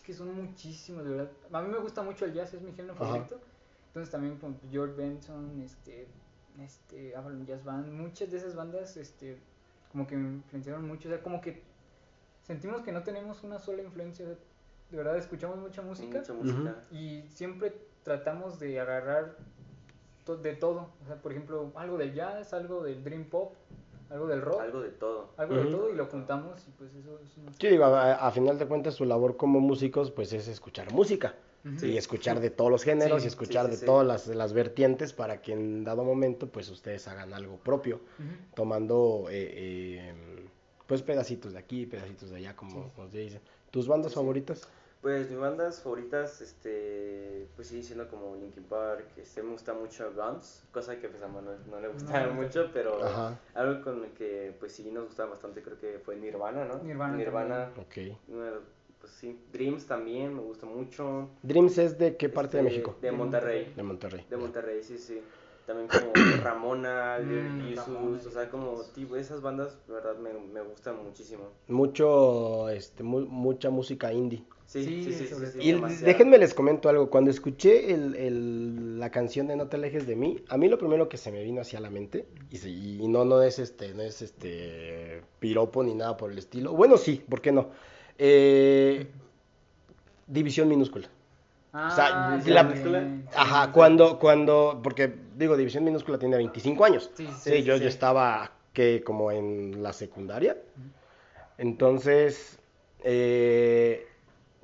que 0.03 0.13
son 0.13 0.33
muchísimos, 0.35 1.03
de 1.05 1.11
verdad. 1.11 1.31
A 1.51 1.61
mí 1.61 1.69
me 1.69 1.77
gusta 1.79 2.01
mucho 2.03 2.25
el 2.25 2.33
jazz, 2.33 2.53
es 2.53 2.61
mi 2.61 2.71
género 2.73 2.93
Ajá. 2.95 3.05
favorito. 3.05 3.39
Entonces 3.87 4.11
también 4.11 4.37
con 4.37 4.59
George 4.71 4.95
Benson, 4.95 5.61
este, 5.61 6.07
este, 6.59 7.15
Avalon 7.15 7.45
Jazz 7.45 7.63
Band, 7.63 7.91
muchas 7.91 8.31
de 8.31 8.37
esas 8.37 8.55
bandas, 8.55 8.97
este, 8.97 9.37
como 9.91 10.05
que 10.07 10.15
me 10.17 10.29
influenciaron 10.37 10.85
mucho. 10.87 11.07
O 11.07 11.11
sea, 11.11 11.21
como 11.21 11.39
que 11.41 11.61
sentimos 12.41 12.81
que 12.81 12.91
no 12.91 13.03
tenemos 13.03 13.43
una 13.43 13.59
sola 13.59 13.81
influencia. 13.81 14.25
de 14.27 14.97
verdad, 14.97 15.17
escuchamos 15.17 15.57
mucha 15.57 15.81
música 15.81 16.19
Mucha 16.19 16.33
música. 16.33 16.75
y 16.91 17.23
siempre 17.29 17.73
tratamos 18.03 18.59
de 18.59 18.79
agarrar 18.79 19.37
to- 20.25 20.37
de 20.37 20.55
todo. 20.55 20.89
O 21.01 21.05
sea, 21.07 21.15
por 21.21 21.31
ejemplo, 21.31 21.71
algo 21.75 21.97
del 21.97 22.13
jazz, 22.13 22.53
algo 22.53 22.83
del 22.83 23.03
dream 23.03 23.23
pop, 23.25 23.55
algo 24.09 24.27
del 24.27 24.41
rock, 24.41 24.61
algo, 24.61 24.79
Algo 24.79 24.81
de 24.81 24.89
todo. 24.91 25.29
de 25.37 25.61
Ujú. 25.61 25.71
todo 25.71 25.89
y 25.91 25.95
lo 25.95 26.05
juntamos 26.07 26.65
y 26.67 26.71
pues 26.71 26.93
eso 26.93 27.19
es 27.19 27.37
una... 27.37 27.53
Sí, 27.53 27.67
digo, 27.67 27.85
a, 27.85 28.13
a 28.27 28.31
final 28.31 28.57
de 28.59 28.65
cuentas 28.67 28.93
su 28.95 29.05
labor 29.05 29.37
como 29.37 29.59
músicos 29.59 30.11
pues 30.11 30.33
es 30.33 30.47
escuchar 30.47 30.91
música 30.91 31.35
Ujú. 31.65 31.85
y 31.85 31.97
escuchar 31.97 32.39
de 32.39 32.49
todos 32.49 32.69
los 32.69 32.83
géneros 32.83 33.21
Sí, 33.21 33.25
y 33.25 33.27
escuchar 33.29 33.65
sí, 33.65 33.71
sí, 33.71 33.75
de 33.75 33.79
sí. 33.81 33.85
todas 33.85 34.05
las, 34.05 34.27
las 34.27 34.53
vertientes 34.53 35.13
para 35.13 35.41
que 35.41 35.53
en 35.53 35.83
dado 35.83 36.03
momento 36.03 36.47
pues 36.47 36.69
ustedes 36.69 37.07
hagan 37.07 37.33
algo 37.33 37.57
propio, 37.57 37.95
Ujú. 38.19 38.29
tomando 38.55 39.25
eh, 39.29 39.49
eh, 40.11 40.13
pues 40.85 41.01
pedacitos 41.01 41.53
de 41.53 41.59
aquí, 41.59 41.85
pedacitos 41.85 42.29
de 42.29 42.37
allá, 42.37 42.55
como, 42.55 42.71
Sí. 42.83 42.89
como 42.95 43.09
se 43.09 43.17
dice. 43.19 43.41
¿Tus 43.71 43.87
bandas 43.87 44.13
favoritas? 44.13 44.67
Pues 45.03 45.29
mis 45.29 45.37
bandas 45.37 45.81
favoritas, 45.81 46.39
este, 46.41 47.45
pues 47.57 47.67
sí, 47.67 47.83
siendo 47.83 48.07
como 48.07 48.35
Linkin 48.37 48.63
Park, 48.63 49.05
este, 49.17 49.43
me 49.43 49.51
gusta 49.51 49.73
mucho 49.73 50.11
Guns, 50.15 50.63
cosa 50.71 50.97
que 50.97 51.09
pues 51.09 51.21
a 51.21 51.27
Manuel 51.27 51.57
no 51.69 51.79
le 51.81 51.89
gustaba 51.89 52.27
No, 52.27 52.33
mucho, 52.33 52.69
pero 52.73 53.03
Ajá, 53.03 53.37
algo 53.53 53.83
con 53.83 54.05
el 54.05 54.11
que 54.11 54.55
pues 54.59 54.71
sí 54.71 54.89
nos 54.91 55.05
gustaba 55.07 55.31
bastante 55.31 55.61
creo 55.61 55.77
que 55.77 55.99
fue 55.99 56.15
Nirvana, 56.15 56.63
¿no? 56.63 56.77
Nirvana 56.83 57.17
Nirvana, 57.17 57.69
ok. 57.77 58.17
bueno, 58.29 58.59
pues 59.01 59.11
sí, 59.11 59.37
Dreams 59.51 59.85
también 59.87 60.33
me 60.33 60.41
gusta 60.41 60.65
mucho. 60.65 61.27
Dreams 61.43 61.77
es 61.79 61.97
de 61.97 62.15
qué 62.15 62.29
parte 62.29 62.57
de 62.57 62.63
Este, 62.63 62.79
México? 62.79 62.95
De 63.01 63.11
Monterrey. 63.11 63.73
De 63.75 63.83
Monterrey. 63.83 64.25
De 64.29 64.37
Monterrey, 64.37 64.83
sí, 64.83 64.97
sí. 64.97 65.21
También 65.67 65.89
como 65.89 66.13
Ramona, 66.43 67.17
Mm, 67.19 67.61
Jesus, 67.69 67.87
Ramona, 67.87 68.17
o 68.25 68.31
sea, 68.31 68.49
como 68.49 68.81
tipo, 68.95 69.17
esas 69.17 69.41
bandas, 69.41 69.77
la 69.89 69.95
verdad, 69.95 70.15
me, 70.17 70.33
me 70.33 70.61
gustan 70.61 71.03
muchísimo. 71.03 71.49
Mucho, 71.67 72.69
este, 72.69 73.03
mu- 73.03 73.25
mucha 73.25 73.69
música 73.69 74.11
indie. 74.13 74.43
Sí, 74.65 74.83
Sí, 74.83 75.03
sí, 75.03 75.11
sí, 75.13 75.19
sí, 75.19 75.27
sobre 75.27 75.47
sí, 75.47 75.53
todo. 75.57 75.67
Y 75.67 75.71
demasiado. 75.73 76.05
déjenme 76.05 76.37
les 76.37 76.53
comento 76.53 76.89
algo. 76.89 77.09
Cuando 77.09 77.29
escuché 77.29 77.93
el- 77.93 78.15
el- 78.15 78.99
la 78.99 79.11
canción 79.11 79.47
de 79.47 79.55
No 79.55 79.67
te 79.67 79.75
alejes 79.75 80.07
de 80.07 80.15
mí, 80.15 80.43
a 80.49 80.57
mí 80.57 80.67
lo 80.67 80.77
primero 80.77 81.09
que 81.09 81.17
se 81.17 81.31
me 81.31 81.43
vino 81.43 81.61
hacia 81.61 81.79
la 81.79 81.89
mente, 81.89 82.25
y, 82.49 82.57
se- 82.57 82.69
y 82.69 83.07
no, 83.07 83.23
no 83.25 83.41
es 83.43 83.59
este, 83.59 83.93
no 83.93 84.01
es 84.01 84.21
este 84.21 85.21
piropo 85.39 85.83
ni 85.83 85.93
nada 85.93 86.17
por 86.17 86.31
el 86.31 86.37
estilo. 86.37 86.73
Bueno, 86.73 86.97
sí, 86.97 87.23
¿por 87.29 87.41
qué 87.41 87.51
no? 87.51 87.69
Eh, 88.17 89.07
división 90.27 90.67
minúscula. 90.67 91.07
Ah, 91.75 91.89
sea, 91.89 92.39
sí, 92.43 92.49
la-. 92.51 93.15
Ajá, 93.35 93.71
cuando, 93.71 94.19
cuando, 94.19 94.79
porque 94.83 95.11
digo, 95.35 95.57
división 95.57 95.83
minúscula 95.83 96.17
tiene 96.19 96.37
25 96.37 96.85
años. 96.85 97.09
Sí, 97.15 97.27
Sí, 97.41 97.49
sí, 97.57 97.63
yo, 97.63 97.77
sí. 97.77 97.83
yo 97.83 97.89
estaba 97.89 98.51
que 98.73 99.03
como 99.03 99.31
en 99.31 99.81
la 99.83 99.91
secundaria. 99.93 100.57
Entonces, 101.57 102.59
eh, 103.03 104.07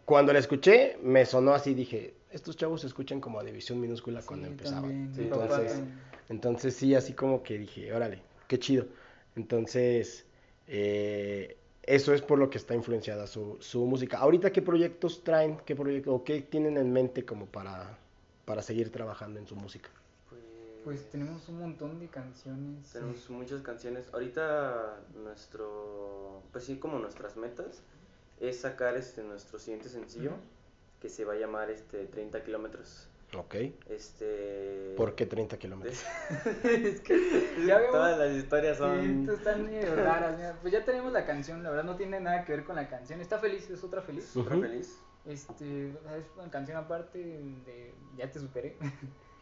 cuando 0.09 0.33
la 0.33 0.39
escuché, 0.39 0.97
me 1.03 1.23
sonó 1.23 1.53
así, 1.53 1.75
dije, 1.75 2.15
estos 2.31 2.57
chavos 2.57 2.81
se 2.81 2.87
escuchan 2.87 3.21
como 3.21 3.39
a 3.39 3.43
división 3.43 3.79
minúscula 3.79 4.23
cuando 4.25 4.47
empezaban. 4.47 5.13
Sí, 5.13 5.25
papá 5.25 5.43
entonces, 5.43 5.83
entonces 6.29 6.75
sí, 6.75 6.95
así 6.95 7.13
como 7.13 7.43
que 7.43 7.59
dije, 7.59 7.93
órale, 7.93 8.19
qué 8.47 8.57
chido. 8.57 8.87
Entonces, 9.35 10.25
eh, 10.65 11.57
eso 11.83 12.15
es 12.15 12.23
por 12.23 12.39
lo 12.39 12.49
que 12.49 12.57
está 12.57 12.73
influenciada 12.73 13.27
su, 13.27 13.57
su 13.59 13.85
música. 13.85 14.17
Ahorita, 14.17 14.51
¿qué 14.51 14.63
proyectos 14.63 15.23
traen? 15.23 15.59
¿Qué 15.63 15.75
proyectos 15.75 16.11
o 16.11 16.23
qué 16.23 16.41
tienen 16.41 16.77
en 16.77 16.91
mente 16.91 17.23
como 17.23 17.45
para, 17.45 17.95
para 18.45 18.63
seguir 18.63 18.91
trabajando 18.91 19.39
en 19.39 19.45
su 19.45 19.55
música? 19.55 19.91
Pues 20.83 21.07
tenemos 21.11 21.47
un 21.49 21.59
montón 21.59 21.99
de 21.99 22.07
canciones. 22.07 22.91
Tenemos 22.91 23.29
muchas 23.29 23.61
canciones. 23.61 24.11
Ahorita 24.11 25.01
nuestro, 25.23 26.41
pues 26.51 26.63
sí, 26.63 26.77
como 26.77 26.97
nuestras 26.97 27.37
metas 27.37 27.83
es 28.39 28.61
sacar 28.61 28.95
este 28.97 29.23
nuestro 29.23 29.59
siguiente 29.59 29.89
sencillo 29.89 30.31
que 30.99 31.09
se 31.09 31.25
va 31.25 31.33
a 31.33 31.37
llamar 31.37 31.69
este 31.69 32.05
30 32.07 32.43
kilómetros. 32.43 33.07
Ok. 33.37 33.55
Este. 33.87 34.95
¿Por 34.97 35.13
qué 35.15 35.25
30 35.25 35.57
kilómetros? 35.59 36.03
es 36.63 36.99
que 37.01 37.65
Ya 37.65 37.77
vemos- 37.77 37.91
todas 37.91 38.17
las 38.17 38.35
historias 38.35 38.77
Sí, 38.77 38.83
son. 38.83 39.19
esto 39.21 39.33
están 39.33 39.65
medio 39.65 39.95
raras. 39.95 40.35
mira, 40.35 40.57
Pues 40.61 40.73
ya 40.73 40.83
tenemos 40.83 41.13
la 41.13 41.25
canción, 41.25 41.61
la 41.63 41.69
verdad 41.69 41.83
no 41.85 41.95
tiene 41.95 42.19
nada 42.19 42.43
que 42.43 42.53
ver 42.53 42.63
con 42.65 42.75
la 42.75 42.87
canción. 42.89 43.21
Está 43.21 43.37
feliz, 43.39 43.69
es 43.69 43.83
otra 43.83 44.01
feliz. 44.01 44.25
Súper 44.25 44.59
feliz. 44.59 44.97
Este, 45.25 45.89
es 45.89 45.95
una 46.37 46.49
canción 46.49 46.77
aparte 46.77 47.19
de 47.19 47.93
Ya 48.17 48.31
te 48.31 48.39
superé. 48.39 48.77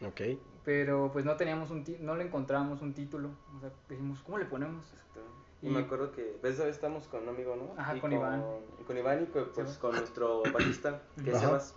Ok. 0.06 0.20
Pero 0.64 1.10
pues 1.12 1.24
no 1.24 1.36
teníamos 1.36 1.70
un 1.70 1.82
ti- 1.82 1.96
no 1.98 2.14
le 2.14 2.24
encontrábamos 2.24 2.82
un 2.82 2.92
título. 2.94 3.30
O 3.56 3.60
sea, 3.60 3.72
dijimos, 3.88 4.20
¿cómo 4.22 4.36
le 4.38 4.44
ponemos? 4.44 4.84
Exacto. 4.92 5.22
Y 5.62 5.66
Y- 5.66 5.70
me 5.70 5.80
acuerdo 5.80 6.12
que 6.12 6.36
pues, 6.40 6.54
esa 6.54 6.64
vez 6.64 6.76
estamos 6.76 7.08
con 7.08 7.22
un 7.24 7.30
amigo, 7.30 7.56
¿no? 7.56 7.80
Ajá, 7.80 7.96
Y 7.96 8.00
con 8.00 8.12
Iván. 8.12 8.44
y 8.80 8.84
Con 8.84 8.96
Iván 8.96 9.22
y 9.22 9.26
pues, 9.26 9.46
pues, 9.54 9.76
con 9.78 9.92
nuestro 9.92 10.42
bajista, 10.52 11.02
que 11.24 11.30
es. 11.32 11.38
Sebas. 11.40 11.74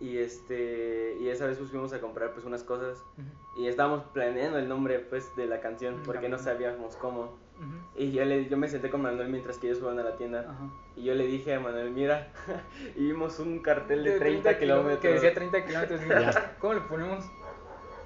Y 0.00 0.16
este 0.18 1.18
y 1.20 1.28
esa 1.28 1.46
vez 1.46 1.58
pues, 1.58 1.70
fuimos 1.70 1.92
a 1.92 2.00
comprar 2.00 2.32
pues 2.32 2.46
unas 2.46 2.62
cosas 2.62 3.04
Ujú, 3.18 3.60
y 3.62 3.66
estábamos 3.68 4.02
planeando 4.14 4.58
el 4.58 4.66
nombre 4.66 4.98
pues 4.98 5.36
de 5.36 5.44
la 5.46 5.60
canción 5.60 6.00
Mm, 6.00 6.02
porque 6.04 6.28
no 6.30 6.38
también. 6.38 6.54
sabíamos 6.56 6.96
cómo. 6.96 7.20
ujú, 7.58 7.76
Y 7.96 8.10
yo 8.12 8.24
le 8.24 8.48
yo 8.48 8.56
me 8.56 8.66
senté 8.68 8.88
con 8.88 9.02
Manuel 9.02 9.28
mientras 9.28 9.58
que 9.58 9.66
ellos 9.66 9.78
fueron 9.80 9.98
a 9.98 10.02
la 10.02 10.16
tienda 10.16 10.40
Ajá. 10.48 10.70
y 10.96 11.02
yo 11.04 11.14
le 11.14 11.26
dije 11.26 11.52
a 11.54 11.60
Manuel, 11.60 11.90
"Mira, 11.90 12.32
y 12.96 13.04
vimos 13.08 13.38
un 13.40 13.58
cartel 13.60 14.02
de 14.04 14.12
De 14.12 14.18
30 14.20 14.58
kilómetros." 14.58 15.00
Que 15.00 15.08
decía 15.08 15.34
30 15.34 15.64
kilómetros. 15.66 16.00
¿Cómo 16.60 16.72
le 16.74 16.80
ponemos? 16.80 17.24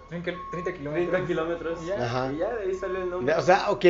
30 0.09 0.33
kilómetros. 0.73 1.11
30 1.11 1.27
kilómetros. 1.29 1.83
Y 1.85 1.87
ya. 1.87 2.33
Y 2.33 2.39
ya 2.39 2.55
de 2.57 2.63
ahí 2.65 2.75
salió 2.75 3.03
el 3.03 3.11
nombre. 3.11 3.35
O 3.37 3.41
sea, 3.43 3.71
ok. 3.71 3.85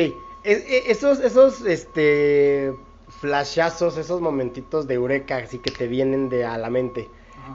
E- 0.45 0.91
esos, 0.91 1.19
esos, 1.19 1.61
este, 1.65 2.73
flashazos, 3.19 3.97
esos 3.97 4.21
momentitos 4.21 4.87
de 4.87 4.93
eureka, 4.95 5.37
así 5.37 5.59
que 5.59 5.71
te 5.71 5.87
vienen 5.87 6.29
de 6.29 6.45
a 6.45 6.57
la 6.57 6.69
mente. 6.69 7.09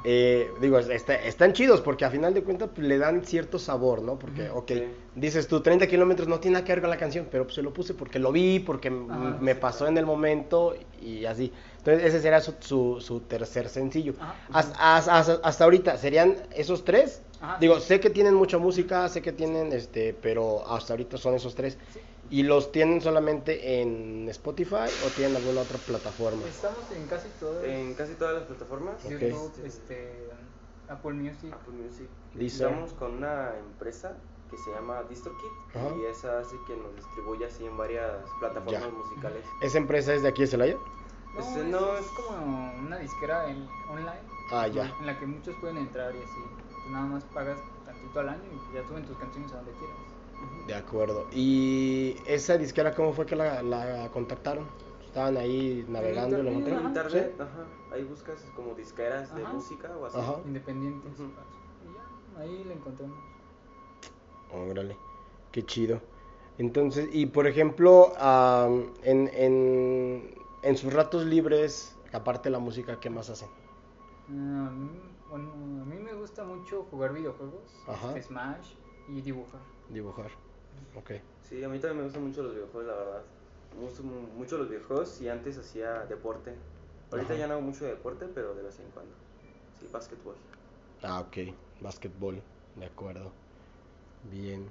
Eh, 0.05 0.51
digo, 0.61 0.79
está- 0.79 1.17
están 1.17 1.53
chidos 1.53 1.81
porque 1.81 2.05
a 2.05 2.11
final 2.11 2.33
de 2.33 2.43
cuentas 2.43 2.71
pues, 2.75 2.87
le 2.87 2.97
dan 2.97 3.25
cierto 3.25 3.59
sabor, 3.59 4.01
¿no? 4.03 4.19
Porque, 4.19 4.49
ok, 4.49 4.69
sí. 4.69 4.85
dices 5.15 5.47
tú 5.47 5.61
30 5.61 5.87
kilómetros 5.89 6.27
no 6.29 6.41
tiene 6.41 6.55
nada 6.55 6.65
que 6.65 6.73
ver 6.73 6.81
con 6.81 6.91
la 6.91 6.97
canción, 6.97 7.27
pero 7.31 7.45
pues 7.45 7.57
se 7.57 7.63
lo 7.63 7.73
puse 7.73 7.93
porque 7.95 8.19
lo 8.19 8.33
vi, 8.33 8.61
porque 8.61 8.89
Ajá, 8.89 9.37
me 9.41 9.55
sí, 9.55 9.61
pasó 9.61 9.79
claro. 9.79 9.93
en 9.93 9.99
el 9.99 10.07
momento 10.07 10.75
y 11.03 11.25
así. 11.27 11.53
Entonces 11.79 12.05
ese 12.05 12.21
será 12.21 12.41
su, 12.41 12.55
su, 12.61 13.01
su 13.01 13.21
tercer 13.21 13.69
sencillo. 13.69 14.15
Has- 14.53 14.73
hasta 14.79 15.65
ahorita, 15.65 15.99
¿serían 15.99 16.37
esos 16.55 16.85
tres? 16.85 17.21
Ajá, 17.41 17.59
Digo, 17.61 17.79
sí. 17.81 17.89
sé 17.89 18.01
que 18.01 18.11
tienen 18.11 18.35
mucha 18.35 18.59
música, 18.59 19.09
sé 19.09 19.21
que 19.21 19.33
tienen, 19.33 19.73
este, 19.73 20.15
pero 20.15 20.67
hasta 20.71 20.93
ahorita 20.95 21.19
son 21.19 21.35
esos 21.35 21.55
tres. 21.55 21.77
¿Y 22.31 22.45
los 22.45 22.71
tienen 22.71 23.01
solamente 23.01 23.81
en 23.83 24.29
Spotify 24.29 24.87
o 25.05 25.09
tienen 25.17 25.37
alguna 25.37 25.63
otra 25.63 25.79
plataforma? 25.79 26.43
Estamos 26.47 26.89
en 26.93 27.07
casi 27.09 27.29
todas. 27.41 27.65
En 27.65 27.95
casi 27.95 28.15
todas 28.15 28.35
las 28.35 28.45
plataformas. 28.45 29.05
Ok. 29.05 29.11
YouTube, 29.11 29.65
este, 29.65 30.29
Apple 30.89 31.15
Music. 31.15 31.53
Apple 31.53 31.73
Music. 31.75 32.09
Deezer. 32.35 32.69
Estamos 32.69 32.93
con 32.93 33.17
una 33.17 33.57
empresa 33.59 34.17
que 34.49 34.57
se 34.59 34.71
llama 34.73 35.03
DistroKid 35.09 35.49
Ajá. 35.75 35.89
y 35.97 36.05
esa 36.07 36.39
hace 36.39 36.55
que 36.69 36.77
nos 36.77 36.95
distribuya 36.95 37.47
así 37.49 37.65
en 37.67 37.77
varias 37.77 38.13
plataformas 38.39 38.81
Ya. 38.83 38.89
musicales. 38.91 39.45
¿Esa 39.63 39.79
empresa 39.79 40.15
es 40.15 40.23
de 40.23 40.29
aquí 40.29 40.43
de 40.43 40.47
Celaya? 40.49 40.77
No, 41.35 41.41
es, 41.41 41.57
no, 41.67 41.95
es 41.95 42.01
es- 42.05 42.11
como 42.13 42.73
una 42.81 42.99
disquera 42.99 43.49
en- 43.51 43.69
online 43.89 44.21
Ah, 44.53 44.67
ya. 44.69 44.93
en 45.01 45.07
la 45.07 45.19
que 45.19 45.27
muchos 45.27 45.55
pueden 45.61 45.77
entrar 45.79 46.15
y 46.15 46.19
así. 46.19 46.41
Tú 46.85 46.91
nada 46.91 47.07
más 47.07 47.25
pagas 47.25 47.59
tantito 47.85 48.21
al 48.21 48.29
año 48.31 48.43
y 48.53 48.75
ya 48.75 48.87
suben 48.87 49.05
tus 49.05 49.17
canciones 49.19 49.53
a 49.53 49.57
donde 49.57 49.73
quieras. 49.73 49.97
De 50.67 50.75
acuerdo. 50.75 51.27
¿Y 51.33 52.17
esa 52.27 52.57
disquera 52.57 52.95
cómo 52.95 53.13
fue 53.13 53.27
que 53.27 53.37
la, 53.37 53.63
la 53.63 54.09
contactaron? 54.13 54.67
Estaban 55.07 55.37
ahí 55.37 55.85
navegando 55.89 56.39
y 56.39 56.43
lo 56.43 56.53
internet, 56.53 56.83
En. 56.93 57.43
Ajá, 57.43 57.67
ahí 57.93 58.05
buscas 58.05 58.45
como 58.55 58.75
disqueras 58.75 59.35
de 59.35 59.45
música 59.45 59.91
o 59.97 60.07
así. 60.07 60.19
Ajá. 60.19 60.37
Independientes. 60.47 61.13
Y 61.19 61.25
ya, 62.37 62.41
ahí 62.41 62.65
le 62.65 62.75
encontramos. 62.75 63.17
Órale, 64.53 64.97
qué 65.53 65.65
chido. 65.65 66.01
Entonces, 66.59 67.09
y 67.13 67.27
por 67.27 67.47
ejemplo, 67.47 68.13
en, 69.03 69.31
en, 69.35 70.35
en 70.63 70.77
sus 70.77 70.93
ratos 70.93 71.25
libres, 71.25 71.97
aparte 72.13 72.49
de 72.49 72.53
la 72.53 72.59
música, 72.59 73.01
¿qué 73.01 73.11
más 73.11 73.31
hacen? 73.31 73.49
Ah, 74.29 74.69
a 74.69 74.71
mí- 74.71 75.01
bueno, 75.31 75.51
a 75.83 75.85
mí 75.87 75.97
me 75.97 76.13
gusta 76.15 76.45
mucho 76.45 76.85
jugar 76.91 77.13
videojuegos, 77.13 77.83
Ajá. 77.89 78.09
este, 78.17 78.23
Smash 78.23 78.75
y 79.11 79.21
dibujar. 79.23 79.61
Dibujar. 79.89 80.31
Ok. 80.97 81.13
Sí, 81.49 81.63
a 81.65 81.69
mí 81.69 81.79
también 81.79 81.99
me 81.99 82.05
gustan 82.05 82.25
mucho 82.27 82.43
los 82.43 82.55
videojuegos, 82.55 82.87
la 82.87 82.97
verdad. 82.97 83.23
Me 83.77 83.85
gustan 83.87 84.07
mu- 84.07 84.39
mucho 84.39 84.57
los 84.59 84.69
videojuegos 84.69 85.21
y 85.21 85.29
antes 85.29 85.59
hacía 85.59 86.05
deporte. 86.07 86.55
Ahorita 87.11 87.33
Ajá. 87.33 87.41
ya 87.41 87.47
no 87.47 87.55
hago 87.55 87.63
mucho 87.63 87.85
deporte, 87.85 88.27
pero 88.35 88.55
de 88.55 88.63
vez 88.63 88.79
en 88.79 88.87
cuando. 88.91 89.13
Sí, 89.81 89.89
básquetbol. 89.93 90.35
Ah, 91.03 91.21
ok. 91.21 91.55
Básquetbol, 91.81 92.41
de 92.77 92.87
acuerdo. 92.87 93.33
Bien. 94.31 94.67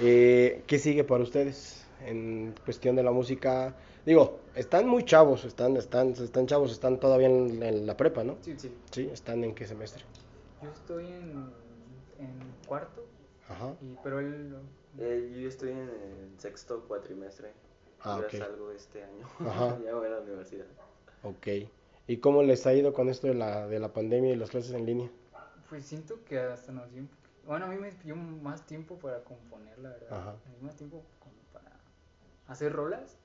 Eh, 0.00 0.62
¿Qué 0.66 0.78
sigue 0.78 1.04
para 1.04 1.22
ustedes 1.22 1.84
en 2.04 2.54
cuestión 2.64 2.96
de 2.96 3.02
la 3.02 3.10
música? 3.12 3.74
Digo, 4.06 4.38
están 4.54 4.88
muy 4.88 5.04
chavos, 5.04 5.44
están, 5.44 5.76
están, 5.76 6.08
están 6.10 6.46
chavos, 6.46 6.72
están 6.72 6.98
todavía 6.98 7.28
en, 7.28 7.62
en 7.62 7.86
la 7.86 7.96
prepa, 7.96 8.24
¿no? 8.24 8.36
Sí, 8.40 8.54
sí. 8.58 8.72
Sí, 8.90 9.08
están 9.12 9.44
en 9.44 9.54
qué 9.54 9.66
semestre. 9.66 10.02
Yo 10.62 10.70
estoy 10.70 11.04
en, 11.06 11.50
en 12.18 12.32
cuarto, 12.66 13.04
Ajá. 13.48 13.74
y, 13.80 13.96
pero 14.02 14.20
él... 14.20 14.56
Eh, 14.98 15.38
yo 15.42 15.48
estoy 15.48 15.70
en 15.70 15.78
el 15.78 16.38
sexto 16.38 16.84
cuatrimestre. 16.88 17.52
Ah, 18.00 18.20
salgo 18.30 18.70
este 18.72 19.04
año. 19.04 19.26
Ajá. 19.40 19.78
ya 19.84 19.94
voy 19.94 20.06
a 20.06 20.10
la 20.10 20.20
universidad. 20.20 20.66
Ok. 21.22 21.46
¿Y 22.06 22.18
cómo 22.18 22.42
les 22.42 22.66
ha 22.66 22.74
ido 22.74 22.92
con 22.92 23.08
esto 23.08 23.26
de 23.26 23.34
la, 23.34 23.66
de 23.66 23.78
la 23.78 23.92
pandemia 23.92 24.32
y 24.32 24.36
las 24.36 24.50
clases 24.50 24.72
en 24.72 24.86
línea? 24.86 25.10
Pues 25.68 25.84
siento 25.84 26.24
que 26.24 26.38
hasta 26.38 26.72
nos 26.72 26.90
dio 26.90 27.06
Bueno, 27.46 27.66
a 27.66 27.68
mí 27.68 27.76
me 27.76 27.90
dio 27.90 28.16
más 28.16 28.64
tiempo 28.66 28.96
para 28.98 29.22
componer, 29.24 29.78
la 29.78 29.90
verdad. 29.90 30.18
Ajá. 30.18 30.36
Me 30.46 30.52
dio 30.54 30.62
más 30.62 30.76
tiempo 30.76 31.04
como 31.18 31.36
para 31.52 31.76
hacer 32.46 32.72
rolas. 32.72 33.18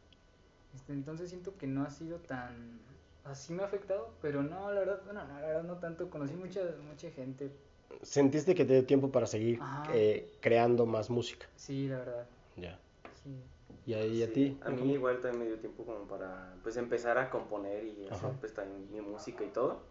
Este, 0.75 0.93
entonces 0.93 1.29
siento 1.29 1.55
que 1.57 1.67
no 1.67 1.83
ha 1.83 1.89
sido 1.89 2.17
tan... 2.19 2.81
Así 3.23 3.53
me 3.53 3.63
ha 3.63 3.67
afectado, 3.67 4.13
pero 4.21 4.43
no, 4.43 4.69
la 4.73 4.81
verdad, 4.81 5.01
bueno, 5.05 5.23
no, 5.25 5.39
la 5.39 5.47
verdad 5.47 5.63
no 5.63 5.77
tanto. 5.77 6.09
Conocí 6.09 6.33
mucha, 6.33 6.61
mucha 6.85 7.09
gente. 7.11 7.51
¿Sentiste 8.01 8.55
que 8.55 8.65
te 8.65 8.73
dio 8.73 8.85
tiempo 8.85 9.11
para 9.11 9.25
seguir 9.27 9.59
eh, 9.93 10.31
creando 10.41 10.85
más 10.85 11.09
música? 11.09 11.45
Sí, 11.55 11.87
la 11.87 11.99
verdad. 11.99 12.25
Ya. 12.57 12.79
Sí. 13.23 13.41
¿Y 13.85 13.93
a, 13.93 14.05
y 14.05 14.23
a 14.23 14.27
Sí, 14.27 14.33
ti? 14.33 14.59
A 14.65 14.69
mí 14.69 14.93
igual 14.93 15.19
también 15.19 15.39
me 15.43 15.47
dio 15.47 15.59
tiempo 15.59 15.83
como 15.85 16.05
para 16.07 16.53
pues 16.63 16.77
empezar 16.77 17.17
a 17.17 17.29
componer 17.29 17.83
y 17.83 18.07
hacer 18.09 18.31
pues 18.39 18.53
también 18.53 18.89
mi 18.91 19.01
música 19.01 19.43
y 19.43 19.49
todo. 19.49 19.81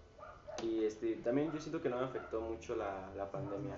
Y 0.63 0.85
este 0.85 1.15
también 1.17 1.51
yo 1.53 1.61
siento 1.61 1.81
que 1.81 1.89
no 1.89 1.99
me 1.99 2.05
afectó 2.05 2.41
mucho 2.41 2.77
la, 2.77 3.11
la 3.17 3.31
pandemia. 3.31 3.77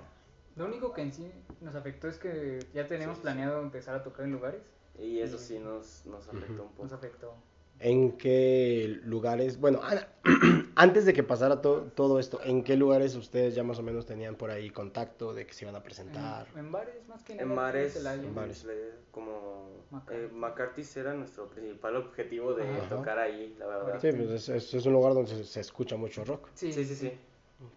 Lo 0.57 0.67
único 0.67 0.93
que 0.93 1.03
en 1.03 1.13
sí 1.13 1.31
nos 1.61 1.75
afectó 1.75 2.07
es 2.09 2.19
que 2.19 2.61
ya 2.73 2.87
tenemos 2.87 3.17
Sí, 3.17 3.23
sí, 3.23 3.29
sí. 3.29 3.35
planeado 3.35 3.61
empezar 3.63 3.95
a 3.97 4.03
tocar 4.05 4.25
en 4.25 4.33
lugares. 4.33 4.63
Y 4.99 5.19
eso 5.21 5.39
Sí. 5.39 5.55
sí 5.55 5.59
nos, 5.59 6.07
nos 6.07 6.29
afectó 6.29 6.53
un 6.53 6.59
Nos 6.59 6.71
poco. 6.77 6.95
afectó. 6.95 7.35
¿En 7.81 8.13
qué 8.13 8.99
lugares? 9.05 9.59
Bueno, 9.59 9.81
antes 10.77 11.05
de 11.05 11.13
que 11.13 11.23
pasara 11.23 11.61
to- 11.61 11.91
todo 11.95 12.19
esto, 12.19 12.41
¿en 12.43 12.63
qué 12.63 12.77
lugares 12.77 13.15
ustedes 13.15 13.55
ya 13.55 13.63
más 13.63 13.79
o 13.79 13.83
menos 13.83 14.07
tenían 14.07 14.37
por 14.37 14.51
ahí 14.51 14.71
contacto 14.71 15.35
de 15.35 15.47
que 15.47 15.53
se 15.53 15.65
iban 15.65 15.77
a 15.77 15.83
presentar? 15.83 16.47
En, 16.55 16.61
en 16.61 16.73
bares, 16.73 17.07
más 17.09 17.23
que 17.25 17.35
nada. 17.35 17.43
En 17.49 17.55
bares. 17.57 17.97
En 17.97 18.35
bares. 18.35 18.65
eh, 18.71 18.93
como 19.11 19.69
McCarthy's. 19.91 20.25
eh, 20.25 20.33
McCarthy's 20.33 20.97
era 20.97 21.15
nuestro 21.15 21.49
principal 21.51 21.97
objetivo 21.97 22.55
de 22.55 22.63
Ajá. 22.63 22.89
tocar 22.89 23.19
ahí, 23.19 23.55
la 23.59 23.67
verdad. 23.67 24.01
Sí, 24.01 24.13
pues 24.13 24.31
es, 24.31 24.49
es- 24.49 24.75
es 24.75 24.87
un 24.87 24.93
lugar 24.95 25.13
donde 25.15 25.31
se, 25.35 25.45
se 25.45 25.61
escucha 25.61 25.97
mucho 25.97 26.25
rock. 26.25 26.49
Sí, 26.55 26.73
Sí, 26.73 26.85
sí, 26.85 26.95
sí. 26.95 27.13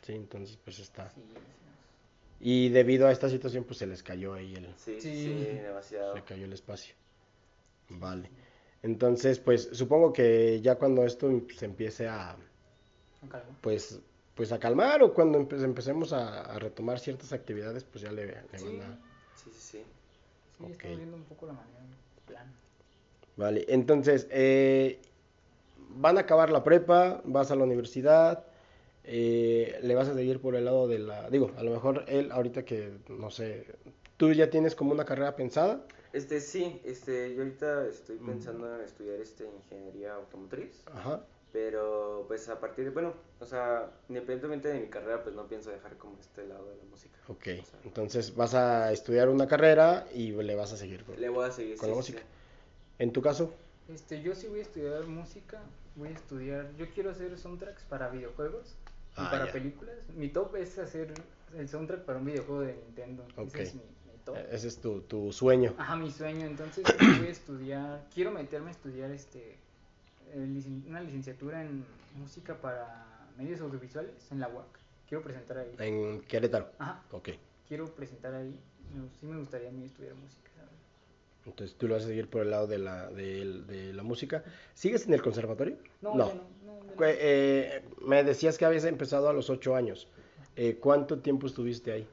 Sí, 0.03 0.13
entonces 0.13 0.57
pues 0.63 0.79
está. 0.79 1.09
Sí, 1.09 1.21
sí. 1.27 1.35
Y 2.39 2.69
debido 2.69 3.07
a 3.07 3.11
esta 3.11 3.29
situación 3.29 3.63
pues 3.63 3.79
se 3.79 3.87
les 3.87 4.03
cayó 4.03 4.33
ahí 4.35 4.53
el, 4.55 4.67
Sí, 4.77 5.01
Sí. 5.01 5.11
sí, 5.25 5.33
demasiado. 5.57 6.13
se 6.15 6.21
cayó 6.23 6.45
el 6.45 6.53
espacio. 6.53 6.93
Vale. 7.89 8.29
Entonces 8.83 9.39
pues 9.39 9.69
supongo 9.73 10.13
que 10.13 10.61
ya 10.61 10.75
cuando 10.75 11.03
esto 11.05 11.29
se 11.55 11.65
empiece 11.65 12.07
a 12.07 12.35
pues 13.61 13.99
pues 14.35 14.51
a 14.51 14.59
calmar 14.59 15.01
o 15.01 15.13
cuando 15.13 15.39
empe- 15.39 15.63
empecemos 15.63 16.13
a, 16.13 16.41
a 16.41 16.59
retomar 16.59 16.99
ciertas 16.99 17.33
actividades 17.33 17.83
pues 17.83 18.03
ya 18.03 18.11
le, 18.11 18.27
le 18.27 18.57
Sí. 18.59 18.65
van 18.65 18.81
a... 18.81 18.99
Sí, 19.35 19.51
sí, 19.51 19.59
sí. 19.59 19.83
Sí, 20.59 20.95
viendo 20.95 21.15
un 21.17 21.23
poco 21.23 21.47
la 21.47 21.53
manera, 21.53 21.79
el 21.81 22.23
plan. 22.33 22.51
Vale, 23.35 23.65
entonces, 23.67 24.27
eh, 24.31 24.99
van 25.89 26.17
a 26.17 26.21
acabar 26.21 26.49
la 26.51 26.63
prepa, 26.63 27.21
vas 27.25 27.51
a 27.51 27.55
la 27.55 27.63
universidad, 27.63 28.43
eh, 29.03 29.79
le 29.83 29.93
vas 29.95 30.07
a 30.07 30.15
seguir 30.15 30.39
por 30.39 30.55
el 30.55 30.65
lado 30.65 30.87
de 30.87 30.99
la... 30.99 31.29
Digo, 31.29 31.51
a 31.57 31.63
lo 31.63 31.71
mejor 31.71 32.05
él 32.07 32.31
ahorita 32.31 32.65
que, 32.65 32.91
no 33.09 33.29
sé, 33.29 33.67
tú 34.17 34.33
ya 34.33 34.49
tienes 34.49 34.73
como 34.75 34.91
una 34.91 35.05
carrera 35.05 35.35
pensada. 35.35 35.81
Este 36.13 36.39
sí, 36.41 36.81
este 36.85 37.33
yo 37.35 37.41
ahorita 37.43 37.85
estoy 37.87 38.17
Mm. 38.19 38.25
pensando 38.25 38.75
en 38.75 38.81
estudiar 38.81 39.19
este 39.19 39.45
ingeniería 39.45 40.15
automotriz. 40.15 40.83
Ajá. 40.93 41.21
Pero 41.53 42.25
pues 42.27 42.49
a 42.49 42.59
partir 42.59 42.85
de, 42.85 42.91
bueno, 42.91 43.13
o 43.39 43.45
sea, 43.45 43.89
independientemente 44.09 44.67
de 44.67 44.79
mi 44.81 44.87
carrera, 44.87 45.23
pues 45.23 45.33
no 45.35 45.47
pienso 45.47 45.69
dejar 45.71 45.97
como 45.97 46.17
este 46.19 46.45
lado 46.45 46.69
de 46.69 46.75
la 46.77 46.83
música. 46.83 47.17
Ok, 47.29 47.47
O 47.61 47.65
sea, 47.65 47.79
entonces 47.83 48.35
vas 48.35 48.53
a 48.53 48.91
estudiar 48.91 49.29
una 49.29 49.47
carrera 49.47 50.05
y 50.13 50.31
le 50.31 50.55
vas 50.55 50.73
a 50.73 50.77
seguir. 50.77 51.03
por- 51.03 51.17
le 51.17 51.29
voy 51.29 51.45
a 51.47 51.51
seguir. 51.51 51.77
con 51.77 51.89
la 51.89 51.95
música. 51.95 52.19
sí. 52.19 52.25
En 52.99 53.11
tu 53.11 53.21
caso, 53.21 53.53
Este, 53.87 54.21
yo 54.21 54.35
sí 54.35 54.47
voy 54.47 54.59
a 54.59 54.63
estudiar 54.63 55.05
música, 55.07 55.61
voy 55.95 56.09
a 56.09 56.11
estudiar, 56.11 56.75
yo 56.75 56.85
quiero 56.93 57.11
hacer 57.11 57.37
soundtracks 57.39 57.83
para 57.83 58.09
videojuegos 58.09 58.75
y 59.11 59.13
Ah, 59.15 59.29
para 59.31 59.45
ya. 59.47 59.53
películas. 59.53 59.95
Mi 60.15 60.27
top 60.27 60.57
es 60.57 60.77
hacer 60.77 61.13
el 61.55 61.69
soundtrack 61.69 62.01
para 62.03 62.19
un 62.19 62.25
videojuego 62.25 62.61
de 62.61 62.73
Nintendo. 62.75 63.23
Ok. 63.37 63.47
Ese 63.55 63.61
es 63.63 63.73
mi, 63.75 63.81
eh, 64.35 64.47
ese 64.51 64.67
es 64.67 64.79
tu, 64.81 65.01
tu 65.01 65.31
sueño. 65.31 65.73
Ajá, 65.77 65.95
mi 65.95 66.11
sueño. 66.11 66.45
Entonces 66.45 66.85
voy 67.19 67.27
a 67.27 67.31
estudiar, 67.31 68.05
quiero 68.13 68.31
meterme 68.31 68.69
a 68.69 68.71
estudiar 68.71 69.11
este 69.11 69.57
licen- 70.35 70.85
una 70.87 71.01
licenciatura 71.01 71.61
en 71.63 71.85
música 72.15 72.59
para 72.59 73.29
medios 73.37 73.61
audiovisuales 73.61 74.31
en 74.31 74.39
la 74.39 74.49
UAC. 74.49 74.65
Quiero 75.07 75.23
presentar 75.23 75.57
ahí. 75.59 75.73
En 75.79 76.21
Querétaro. 76.21 76.69
Ajá, 76.79 77.03
Ok, 77.11 77.29
quiero 77.67 77.85
presentar 77.95 78.33
ahí. 78.33 78.59
Sí 79.19 79.25
me 79.25 79.37
gustaría 79.37 79.69
a 79.69 79.71
mí 79.71 79.83
estudiar 79.85 80.15
música. 80.15 80.49
¿sabes? 80.55 80.71
entonces 81.45 81.77
tú 81.77 81.87
lo 81.87 81.93
vas 81.95 82.03
a 82.03 82.07
seguir 82.07 82.29
por 82.29 82.41
el 82.41 82.49
lado 82.51 82.67
de 82.67 82.77
la, 82.77 83.09
de, 83.09 83.61
de 83.63 83.93
la 83.93 84.03
música. 84.03 84.43
¿Sigues 84.73 85.05
en 85.07 85.13
el 85.13 85.21
conservatorio? 85.21 85.77
No, 86.01 86.13
no, 86.15 86.25
no, 86.65 87.03
eh, 87.05 87.83
me 88.01 88.23
decías 88.23 88.57
que 88.57 88.65
habías 88.65 88.83
empezado 88.83 89.29
a 89.29 89.33
los 89.33 89.49
ocho 89.49 89.75
años. 89.75 90.07
Eh, 90.57 90.77
¿Cuánto 90.81 91.19
tiempo 91.19 91.47
estuviste 91.47 91.91
ahí? 91.91 92.09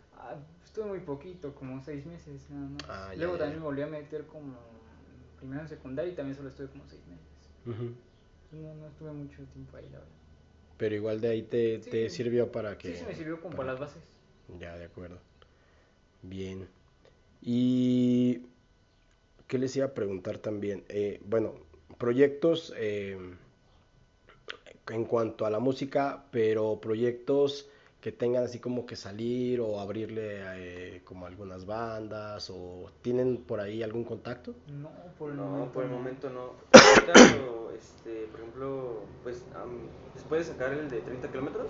Estuve 0.74 0.88
muy 0.88 0.98
poquito, 1.06 1.54
como 1.54 1.80
seis 1.84 2.04
meses 2.04 2.50
nada 2.50 2.66
más. 2.68 2.82
Ah, 2.88 3.10
ya, 3.12 3.18
Luego 3.18 3.34
ya, 3.34 3.38
también 3.44 3.58
ya. 3.58 3.60
me 3.60 3.64
volví 3.66 3.82
a 3.82 3.86
meter 3.86 4.26
como 4.26 4.56
primero 5.38 5.60
en 5.62 5.68
secundaria 5.68 6.12
y 6.12 6.16
también 6.16 6.34
solo 6.36 6.48
estuve 6.48 6.66
como 6.66 6.84
seis 6.88 7.00
meses. 7.06 7.78
No, 8.50 8.74
no 8.74 8.88
estuve 8.88 9.12
mucho 9.12 9.44
tiempo 9.52 9.76
ahí, 9.76 9.84
la 9.84 9.98
verdad. 10.00 10.12
Pero 10.76 10.96
igual 10.96 11.20
de 11.20 11.28
ahí 11.28 11.42
te, 11.44 11.80
Sí. 11.80 11.90
te 11.90 12.10
sirvió 12.10 12.50
para 12.50 12.76
que... 12.76 12.88
Sí, 12.92 12.98
sí 12.98 13.04
me 13.06 13.14
sirvió 13.14 13.40
como 13.40 13.54
para 13.56 13.70
las 13.70 13.78
bases. 13.78 14.02
Ya, 14.58 14.76
de 14.76 14.86
acuerdo. 14.86 15.20
Bien. 16.22 16.66
Y... 17.40 18.42
¿Qué 19.46 19.58
les 19.58 19.76
iba 19.76 19.86
a 19.86 19.94
preguntar 19.94 20.38
también? 20.38 20.82
Eh, 20.88 21.20
bueno, 21.24 21.54
proyectos 21.98 22.74
eh, 22.76 23.16
en 24.88 25.04
cuanto 25.04 25.46
a 25.46 25.50
la 25.50 25.60
música, 25.60 26.24
pero 26.32 26.80
proyectos 26.80 27.68
que 28.04 28.12
tengan 28.12 28.44
así 28.44 28.58
como 28.58 28.84
que 28.84 28.96
salir 28.96 29.62
o 29.62 29.80
abrirle 29.80 30.42
eh, 30.56 31.00
como 31.04 31.24
algunas 31.24 31.64
bandas 31.64 32.50
o 32.50 32.90
tienen 33.00 33.38
por 33.38 33.60
ahí 33.60 33.82
algún 33.82 34.04
contacto? 34.04 34.54
No, 34.68 34.90
por 35.18 35.30
el 35.30 35.38
No, 35.38 35.44
momento. 35.46 35.72
por 35.72 35.84
el 35.84 35.90
no. 35.90 35.96
momento 35.96 36.28
no. 36.28 36.50
Ahorita, 36.70 37.12
este, 37.78 38.26
por 38.26 38.40
ejemplo, 38.40 39.00
pues 39.22 39.42
am, 39.54 39.88
después 40.14 40.46
de 40.46 40.52
sacar 40.52 40.74
el 40.74 40.90
de 40.90 41.00
30 41.00 41.30
kilómetros, 41.30 41.66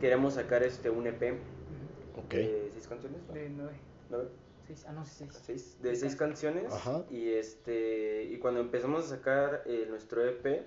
queremos 0.00 0.32
sacar 0.32 0.62
este 0.62 0.88
un 0.88 1.06
EP 1.06 1.22
Ujú. 1.34 2.20
Ok. 2.24 2.30
de 2.32 2.70
seis 2.72 2.88
canciones. 2.88 3.20
¿no? 3.28 3.34
De 3.34 3.50
nueve. 3.50 3.72
¿Nueve? 4.08 4.28
Seis. 4.66 4.86
Ah, 4.88 4.92
no, 4.92 5.04
sí, 5.04 5.26
seis. 5.30 5.42
Seis, 5.44 5.76
de 5.82 5.88
Seis 5.90 6.00
seis 6.00 6.16
canciones 6.16 6.72
Ajá. 6.72 7.04
y 7.10 7.28
este 7.32 8.24
y 8.24 8.38
cuando 8.38 8.60
empezamos 8.60 9.04
a 9.04 9.08
sacar 9.08 9.62
eh, 9.66 9.84
nuestro 9.90 10.24
EP 10.24 10.62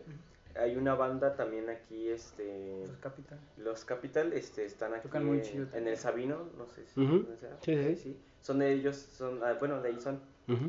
hay 0.55 0.75
una 0.75 0.95
banda 0.95 1.35
también 1.35 1.69
aquí 1.69 2.09
este 2.09 2.85
Los 2.87 2.97
Capital. 2.97 3.39
los 3.57 3.85
Capital 3.85 4.33
este 4.33 4.65
están 4.65 4.93
aquí 4.93 5.07
Tocan 5.07 5.25
muy 5.25 5.37
en- 5.37 5.43
chido 5.43 5.63
en, 5.63 5.69
también. 5.69 5.87
el 5.93 5.97
Sabino 5.97 6.49
no 6.57 6.67
sé 6.67 6.85
si 6.85 7.01
Ujú. 7.01 7.13
¿dónde 7.19 7.37
sea? 7.37 7.57
Sí, 7.61 7.75
sí, 7.75 7.95
sí. 7.95 8.17
son 8.41 8.59
de 8.59 8.71
ellos 8.73 8.95
son 8.95 9.43
ah, 9.43 9.53
bueno 9.59 9.81
de 9.81 9.89
ahí 9.89 9.99
son 9.99 10.21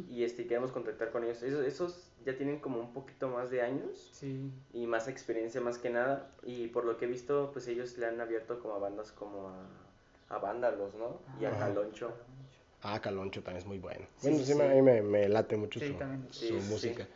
y 0.09 0.23
este 0.23 0.47
queremos 0.47 0.71
contactar 0.71 1.11
con 1.11 1.25
ellos 1.25 1.43
esos, 1.43 1.67
esos 1.67 2.13
ya 2.25 2.37
tienen 2.37 2.61
como 2.61 2.79
un 2.79 2.93
poquito 2.93 3.29
más 3.29 3.51
de 3.51 3.61
años 3.61 4.11
Sí. 4.13 4.51
y 4.73 4.87
más 4.87 5.09
experiencia 5.09 5.61
más 5.61 5.79
que 5.79 5.91
nada 5.91 6.31
y 6.45 6.69
por 6.69 6.85
lo 6.85 6.97
que 6.97 7.07
he 7.07 7.09
visto 7.09 7.51
pues 7.53 7.67
ellos 7.67 7.99
le 7.99 8.07
han 8.07 8.21
abierto 8.21 8.61
como 8.61 8.75
a 8.75 8.79
bandas 8.79 9.11
como 9.11 9.49
a, 9.49 9.67
a 10.29 10.39
Vándalos 10.39 10.95
no 10.95 11.21
y 11.41 11.45
a 11.45 11.51
Ajá. 11.51 11.59
Caloncho 11.67 12.13
Ah, 12.87 13.01
Caloncho 13.01 13.43
también 13.43 13.63
es 13.63 13.67
muy 13.67 13.79
bueno. 13.79 14.07
Sí, 14.17 14.29
bueno, 14.29 14.37
sí, 14.39 14.45
sí, 14.45 14.53
sí. 14.53 14.59
me- 14.59 14.65
a 14.65 14.75
mí 14.75 14.83
me, 14.83 15.01
me 15.01 15.27
late 15.27 15.57
mucho 15.57 15.81
Sí, 15.81 15.89
su, 15.89 15.95
también. 15.95 16.31
su 16.31 16.45
Sí, 16.45 16.61
sí. 16.61 16.71
música. 16.71 17.09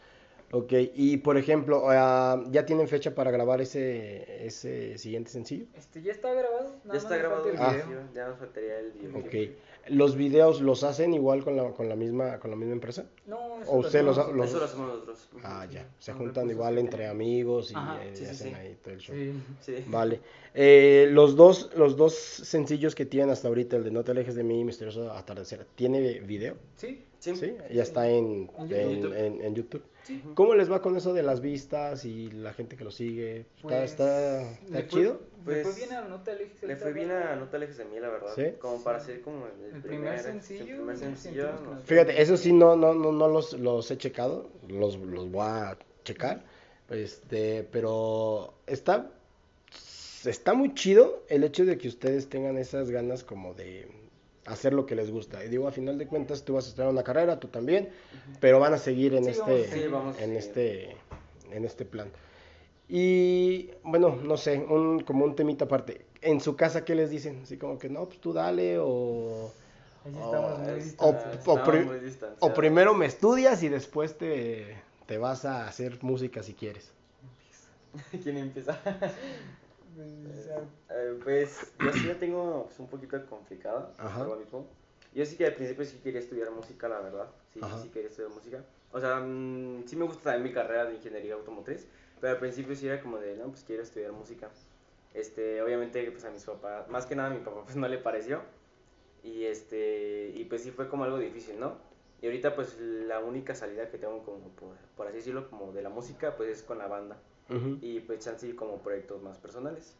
Ok, 0.50 0.72
y 0.94 1.18
por 1.18 1.36
ejemplo, 1.36 1.82
ah, 1.88 2.42
¿ya 2.50 2.64
tienen 2.64 2.88
fecha 2.88 3.14
para 3.14 3.30
grabar 3.30 3.60
ese, 3.60 4.46
ese 4.46 4.96
siguiente 4.96 5.30
sencillo? 5.30 5.66
Este, 5.76 6.00
ya 6.00 6.12
está 6.12 6.32
grabado. 6.32 6.74
Ya 6.86 6.94
está 6.94 7.10
más 7.10 7.18
grabado 7.18 7.50
el 7.50 7.56
Ah. 7.58 7.72
video, 7.86 8.00
ya 8.14 8.28
nos 8.28 8.38
faltaría 8.38 8.78
el 8.80 8.92
video. 8.92 9.18
Ok. 9.18 9.52
¿Los 9.90 10.16
videos 10.16 10.60
los 10.62 10.84
hacen 10.84 11.12
igual 11.14 11.44
con 11.44 11.56
la, 11.56 11.70
con 11.72 11.88
la 11.88 11.96
misma, 11.96 12.38
con 12.40 12.50
la 12.50 12.56
misma 12.56 12.72
empresa? 12.74 13.06
No, 13.26 13.60
eso 13.62 13.70
¿O 13.70 13.74
lo 13.74 13.80
usted 13.86 14.02
los- 14.02 14.16
hacemos- 14.18 14.36
los- 14.36 14.48
Eso 14.48 14.58
lo 14.58 14.64
hacemos 14.64 14.88
nosotros. 14.88 15.28
Ah, 15.42 15.66
ya. 15.70 15.86
Se 15.98 16.12
juntan 16.14 16.48
igual 16.50 16.78
entre 16.78 17.06
amigos 17.06 17.70
y 17.70 17.74
Ajá, 17.74 18.04
eh, 18.04 18.10
sí, 18.16 18.24
hacen 18.24 18.48
sí. 18.48 18.54
ahí 18.54 18.76
todo 18.82 18.94
el 18.94 19.00
show. 19.00 19.14
Sí. 19.14 19.32
Sí. 19.60 19.84
Vale. 19.86 20.20
Eh, 20.54 21.08
los 21.10 21.36
dos, 21.36 21.70
los 21.76 21.96
dos 21.96 22.14
sencillos 22.14 22.94
que 22.94 23.04
tienen 23.06 23.30
hasta 23.30 23.48
ahorita, 23.48 23.76
el 23.76 23.84
de 23.84 23.90
No 23.90 24.02
te 24.02 24.10
alejes 24.12 24.34
de 24.34 24.44
mí 24.44 24.60
y 24.60 24.64
Misterioso 24.64 25.10
Atardecer, 25.12 25.66
¿tiene 25.74 26.20
video? 26.20 26.56
Sí, 26.76 27.02
Sí. 27.18 27.34
Sí, 27.36 27.54
ya 27.72 27.82
está 27.82 28.08
en, 28.08 28.48
En 28.58 28.72
en, 28.72 28.90
YouTube. 28.96 29.14
en- 29.16 29.40
en 29.42 29.54
YouTube. 29.54 29.82
sí. 30.04 30.22
¿Cómo 30.34 30.54
les 30.54 30.70
va 30.70 30.80
con 30.80 30.96
eso 30.96 31.12
de 31.12 31.22
las 31.24 31.40
vistas 31.40 32.04
y 32.04 32.30
la 32.30 32.52
gente 32.52 32.76
que 32.76 32.84
lo 32.84 32.90
sigue? 32.92 33.40
¿Está, 33.40 33.62
Pues, 33.62 33.90
está, 33.90 34.52
está 34.52 34.70
le 34.70 34.82
fue- 34.84 34.88
chido? 34.88 35.12
le 35.14 35.44
Pues, 35.44 35.66
fue 35.66 35.74
bien 35.74 35.92
a 35.94 36.02
No 36.02 36.22
te 36.22 36.30
alejes. 36.30 36.62
Le 36.62 36.76
fue 36.76 36.92
bien 36.92 37.10
a 37.10 37.34
No 37.36 37.48
te 37.48 37.56
alejes 37.56 37.76
de 37.78 37.84
mí, 37.86 37.98
la 37.98 38.08
verdad. 38.08 38.32
¿Sí? 38.36 38.44
Como 38.60 38.82
para 38.84 39.00
ser 39.00 39.20
como 39.22 39.46
el, 39.46 39.74
El 39.76 39.82
primer 39.82 40.18
sencillo, 40.20 40.62
El 40.64 40.76
primer 40.76 40.96
sencillo. 40.96 41.52
no 41.60 41.80
Fíjate, 41.80 42.22
eso 42.22 42.36
sí 42.36 42.52
no, 42.52 42.76
no, 42.76 42.94
no, 42.94 43.10
no 43.10 43.26
los, 43.28 43.52
los 43.54 43.90
he 43.90 43.96
checado, 43.98 44.48
los, 44.68 44.96
los 44.96 45.30
voy 45.30 45.42
a 45.46 45.76
checar, 46.04 46.44
este, 46.90 47.64
pero 47.70 48.54
está, 48.66 49.10
está 50.24 50.54
muy 50.54 50.74
chido 50.74 51.24
el 51.28 51.44
hecho 51.44 51.64
de 51.64 51.78
que 51.78 51.88
ustedes 51.88 52.28
tengan 52.28 52.56
esas 52.58 52.90
ganas 52.90 53.24
como 53.24 53.54
de 53.54 53.88
hacer 54.48 54.72
lo 54.74 54.86
que 54.86 54.94
les 54.94 55.10
gusta. 55.10 55.44
Y 55.44 55.48
digo, 55.48 55.68
a 55.68 55.72
final 55.72 55.98
de 55.98 56.06
cuentas, 56.06 56.44
tú 56.44 56.54
vas 56.54 56.66
a 56.66 56.68
estudiar 56.68 56.90
una 56.90 57.02
carrera, 57.04 57.38
tú 57.40 57.48
también, 57.48 57.88
pero 58.40 58.58
van 58.60 58.74
a 58.74 58.78
seguir 58.78 59.14
en 59.14 59.24
Sí, 59.24 59.30
este, 59.30 59.42
vamos 59.42 59.60
a 59.60 59.68
seguir. 59.70 59.82
Sí, 59.86 59.88
vamos 59.92 60.18
a 60.18 60.24
en 60.24 60.36
este, 60.36 60.96
en 61.52 61.64
este 61.64 61.84
plan. 61.84 62.10
Y 62.88 63.70
bueno, 63.82 64.16
no 64.16 64.36
sé, 64.36 64.58
un, 64.58 65.00
como 65.00 65.24
un 65.24 65.36
temita 65.36 65.66
aparte. 65.66 66.06
En 66.22 66.40
su 66.40 66.56
casa, 66.56 66.84
¿qué 66.84 66.94
les 66.94 67.10
dicen? 67.10 67.40
Así 67.42 67.56
como 67.58 67.78
que 67.78 67.88
no, 67.88 68.06
pues 68.06 68.20
tú 68.20 68.32
dale 68.32 68.78
o... 68.80 69.52
Ahí 70.04 70.12
sí 70.14 70.18
estamos 70.20 70.58
muy 70.58 70.70
o- 70.70 70.74
distantes. 70.76 71.26
o 71.26 71.38
Estamos 71.38 71.64
pri- 71.68 71.84
muy 71.84 71.98
distanciados. 72.00 72.38
O 72.40 72.54
primero 72.54 72.94
me 72.94 73.06
estudias 73.06 73.62
y 73.62 73.68
después 73.68 74.16
te, 74.16 74.76
te 75.06 75.18
vas 75.18 75.44
a 75.44 75.66
hacer 75.68 75.98
música 76.02 76.42
si 76.42 76.54
quieres. 76.54 76.90
¿Quién 78.22 78.38
empieza? 78.38 78.78
Pues, 79.98 80.48
Eh, 80.90 81.18
pues 81.24 81.72
yo 81.80 81.92
sí 81.92 82.06
la 82.06 82.14
tengo 82.14 82.64
pues, 82.66 82.78
un 82.78 82.86
poquito 82.88 83.24
complicada. 83.26 83.92
Ajá. 83.98 84.18
por 84.20 84.28
lo 84.28 84.36
mismo. 84.36 84.66
Yo 85.12 85.24
sí 85.24 85.36
que 85.36 85.46
al 85.46 85.54
principio 85.54 85.84
sí 85.84 85.98
quería 86.02 86.20
estudiar 86.20 86.50
música, 86.50 86.88
la 86.88 87.00
verdad. 87.00 87.26
Sí, 87.52 87.60
Ajá. 87.62 87.78
sí 87.78 87.88
quería 87.88 88.08
estudiar 88.08 88.30
música. 88.32 88.64
O 88.92 89.00
sea, 89.00 89.20
mm, 89.20 89.84
sí 89.86 89.96
me 89.96 90.04
gusta 90.04 90.22
también 90.24 90.44
mi 90.44 90.52
carrera 90.52 90.84
de 90.84 90.94
ingeniería 90.94 91.34
automotriz. 91.34 91.86
Pero 92.20 92.32
al 92.32 92.38
principio 92.38 92.74
sí 92.76 92.86
era 92.86 93.00
como 93.00 93.18
de, 93.18 93.36
no, 93.36 93.46
pues 93.48 93.64
quiero 93.64 93.82
estudiar 93.82 94.12
música. 94.12 94.50
Este, 95.14 95.62
obviamente, 95.62 96.08
pues 96.10 96.24
a 96.24 96.30
mis 96.30 96.44
papás, 96.44 96.88
más 96.88 97.06
que 97.06 97.16
nada 97.16 97.30
a 97.30 97.34
mi 97.34 97.40
papá, 97.40 97.62
pues 97.64 97.76
no 97.76 97.88
le 97.88 97.98
pareció. 97.98 98.40
Y 99.22 99.44
este, 99.44 100.32
y 100.34 100.44
pues 100.44 100.62
sí 100.62 100.70
fue 100.70 100.88
como 100.88 101.04
algo 101.04 101.18
difícil, 101.18 101.58
¿no? 101.58 101.76
Y 102.20 102.26
ahorita 102.26 102.54
pues 102.54 102.78
la 102.80 103.20
única 103.20 103.54
salida 103.54 103.88
que 103.90 103.98
tengo 103.98 104.22
como, 104.24 104.48
por, 104.50 104.76
por 104.96 105.06
así 105.06 105.16
decirlo, 105.16 105.48
como 105.50 105.72
de 105.72 105.82
la 105.82 105.88
música, 105.88 106.36
pues 106.36 106.50
es 106.50 106.62
con 106.62 106.78
la 106.78 106.86
banda 106.86 107.16
Ujú. 107.50 107.78
y 107.80 108.00
pues 108.00 108.20
chance 108.20 108.54
como 108.54 108.78
proyectos 108.82 109.22
más 109.22 109.38
personales. 109.38 109.96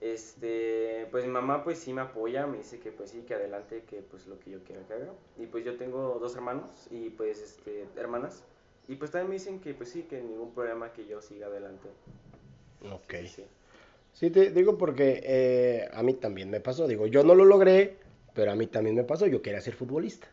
Este, 0.00 1.08
pues 1.10 1.24
mi 1.24 1.30
mamá 1.30 1.64
pues 1.64 1.78
sí 1.78 1.92
me 1.92 2.00
apoya, 2.02 2.46
me 2.46 2.58
dice 2.58 2.78
que 2.78 2.92
pues 2.92 3.10
sí, 3.10 3.22
que 3.22 3.34
adelante, 3.34 3.82
que 3.84 4.00
pues 4.00 4.26
lo 4.26 4.38
que 4.38 4.50
yo 4.50 4.62
quiera 4.62 4.82
que 4.86 4.94
haga. 4.94 5.12
Y 5.36 5.46
pues 5.46 5.64
yo 5.64 5.76
tengo 5.76 6.18
dos 6.20 6.34
hermanos 6.36 6.70
y 6.90 7.10
pues 7.10 7.42
este, 7.42 7.86
hermanas. 7.96 8.44
Y 8.86 8.94
pues 8.96 9.10
también 9.10 9.28
me 9.28 9.34
dicen 9.34 9.60
que 9.60 9.74
pues 9.74 9.90
sí, 9.90 10.02
que 10.04 10.22
ningún 10.22 10.54
problema 10.54 10.92
que 10.92 11.06
yo 11.06 11.20
siga 11.20 11.48
adelante. 11.48 11.88
Ok. 12.92 13.14
Sí, 13.22 13.28
sí. 13.28 13.44
Sí, 14.12 14.30
te 14.30 14.50
digo 14.50 14.78
porque 14.78 15.20
eh, 15.24 15.88
a 15.92 16.02
mí 16.02 16.14
también 16.14 16.50
me 16.50 16.60
pasó. 16.60 16.86
Digo, 16.88 17.06
yo 17.06 17.22
no 17.22 17.34
lo 17.34 17.44
logré, 17.44 17.98
pero 18.34 18.50
a 18.50 18.54
mí 18.56 18.66
también 18.66 18.96
me 18.96 19.04
pasó. 19.04 19.26
Yo 19.26 19.42
quería 19.42 19.60
ser 19.60 19.74
futbolista. 19.74 20.28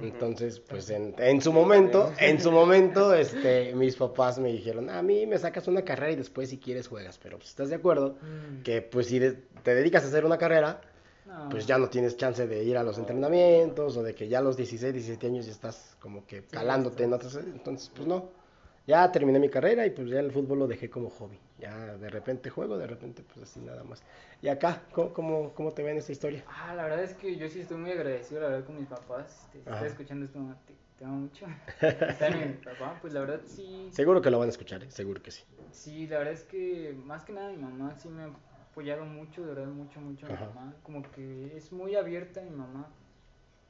Entonces, 0.00 0.60
pues 0.60 0.90
en, 0.90 1.14
en 1.18 1.40
su 1.40 1.52
momento, 1.52 2.12
en 2.18 2.40
su 2.40 2.50
momento, 2.52 3.14
este, 3.14 3.74
mis 3.74 3.96
papás 3.96 4.38
me 4.38 4.50
dijeron, 4.52 4.90
a 4.90 5.02
mí 5.02 5.26
me 5.26 5.38
sacas 5.38 5.66
una 5.68 5.82
carrera 5.82 6.12
y 6.12 6.16
después 6.16 6.50
si 6.50 6.58
quieres 6.58 6.88
juegas. 6.88 7.18
Pero 7.22 7.36
pues 7.38 7.50
estás 7.50 7.68
de 7.68 7.76
acuerdo 7.76 8.16
mm, 8.20 8.62
que 8.62 8.82
pues 8.82 9.06
si 9.06 9.18
de- 9.18 9.32
te 9.62 9.74
dedicas 9.74 10.04
a 10.04 10.08
hacer 10.08 10.24
una 10.24 10.38
carrera, 10.38 10.80
no. 11.26 11.48
pues 11.48 11.66
ya 11.66 11.78
no 11.78 11.88
tienes 11.88 12.16
chance 12.16 12.46
de 12.46 12.64
ir 12.64 12.76
a 12.76 12.82
los 12.82 12.98
entrenamientos 12.98 13.96
o 13.96 14.02
de 14.02 14.14
que 14.14 14.28
ya 14.28 14.38
a 14.38 14.42
los 14.42 14.56
16, 14.56 14.92
17 14.92 15.26
años 15.26 15.46
ya 15.46 15.52
estás 15.52 15.96
como 16.00 16.26
que 16.26 16.42
calándote 16.44 17.04
en 17.04 17.12
otros. 17.12 17.36
Entonces, 17.36 17.90
pues 17.94 18.06
no. 18.06 18.41
Ya 18.86 19.10
terminé 19.12 19.38
mi 19.38 19.48
carrera 19.48 19.86
y 19.86 19.90
pues 19.90 20.08
ya 20.08 20.20
el 20.20 20.32
fútbol 20.32 20.60
lo 20.60 20.66
dejé 20.66 20.90
como 20.90 21.08
hobby. 21.10 21.38
Ya 21.58 21.96
de 21.96 22.10
repente 22.10 22.50
juego, 22.50 22.76
de 22.78 22.86
repente 22.86 23.22
pues 23.22 23.48
así 23.48 23.60
nada 23.60 23.84
más. 23.84 24.02
Y 24.40 24.48
acá, 24.48 24.82
¿cómo, 24.92 25.12
cómo, 25.12 25.54
cómo 25.54 25.72
te 25.72 25.82
ven 25.82 25.96
esta 25.98 26.12
historia? 26.12 26.42
Ah, 26.46 26.74
la 26.74 26.82
verdad 26.84 27.02
es 27.04 27.14
que 27.14 27.36
yo 27.36 27.48
sí 27.48 27.60
estoy 27.60 27.76
muy 27.76 27.92
agradecido, 27.92 28.40
la 28.40 28.48
verdad, 28.48 28.66
con 28.66 28.76
mis 28.76 28.88
papás. 28.88 29.44
Este, 29.44 29.52
si 29.62 29.70
estás 29.70 29.82
escuchando 29.92 30.24
esto, 30.24 30.40
te, 30.66 30.74
te 30.98 31.04
amo 31.04 31.16
mucho. 31.18 31.46
Está 31.80 32.30
mi 32.30 32.54
papá, 32.54 32.98
pues 33.00 33.12
la 33.12 33.20
verdad 33.20 33.40
sí, 33.46 33.88
Seguro 33.92 34.20
que 34.20 34.30
lo 34.30 34.38
van 34.38 34.48
a 34.48 34.50
escuchar, 34.50 34.82
¿eh? 34.82 34.90
seguro 34.90 35.22
que 35.22 35.30
sí. 35.30 35.42
sí, 35.70 36.06
la 36.06 36.18
verdad 36.18 36.34
es 36.34 36.44
que 36.44 36.94
más 37.04 37.24
que 37.24 37.32
nada 37.32 37.50
mi 37.50 37.58
mamá 37.58 37.94
sí 37.96 38.08
me 38.08 38.22
ha 38.22 38.26
apoyado 38.70 39.04
mucho, 39.04 39.42
de 39.42 39.54
verdad, 39.54 39.72
mucho, 39.72 40.00
mucho 40.00 40.26
mi 40.26 40.32
Ajá. 40.34 40.46
mamá. 40.46 40.74
Como 40.82 41.02
que 41.10 41.56
es 41.56 41.72
muy 41.72 41.94
abierta 41.94 42.40
mi 42.42 42.50
mamá. 42.50 42.88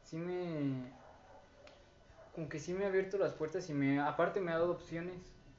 Sí 0.02 0.16
me... 0.18 0.92
Como 2.34 2.48
que 2.48 2.58
sí 2.58 2.72
me 2.72 2.84
ha 2.84 2.88
abierto 2.88 3.18
las 3.18 3.32
puertas 3.32 3.68
y 3.68 3.74
me... 3.74 4.00
Aparte 4.00 4.40
me 4.40 4.52
ha 4.52 4.54
dado 4.54 4.72
opciones 4.72 5.16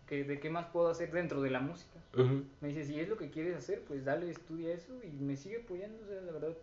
que, 0.08 0.24
de 0.24 0.40
qué 0.40 0.50
más 0.50 0.66
puedo 0.68 0.90
hacer 0.90 1.12
dentro 1.12 1.42
de 1.42 1.52
la 1.52 1.60
música. 1.60 2.00
Ujú. 2.16 2.44
Me 2.62 2.70
dice, 2.70 2.84
si 2.86 3.00
es 3.00 3.08
lo 3.08 3.18
que 3.18 3.30
quieres 3.30 3.56
hacer, 3.56 3.82
pues 3.88 4.04
dale, 4.06 4.30
estudia 4.30 4.74
eso 4.74 4.94
y 5.04 5.12
me 5.12 5.38
sigue 5.38 5.62
apoyando, 5.64 6.04
o 6.04 6.08
sea, 6.08 6.22
la 6.22 6.32
verdad, 6.32 6.54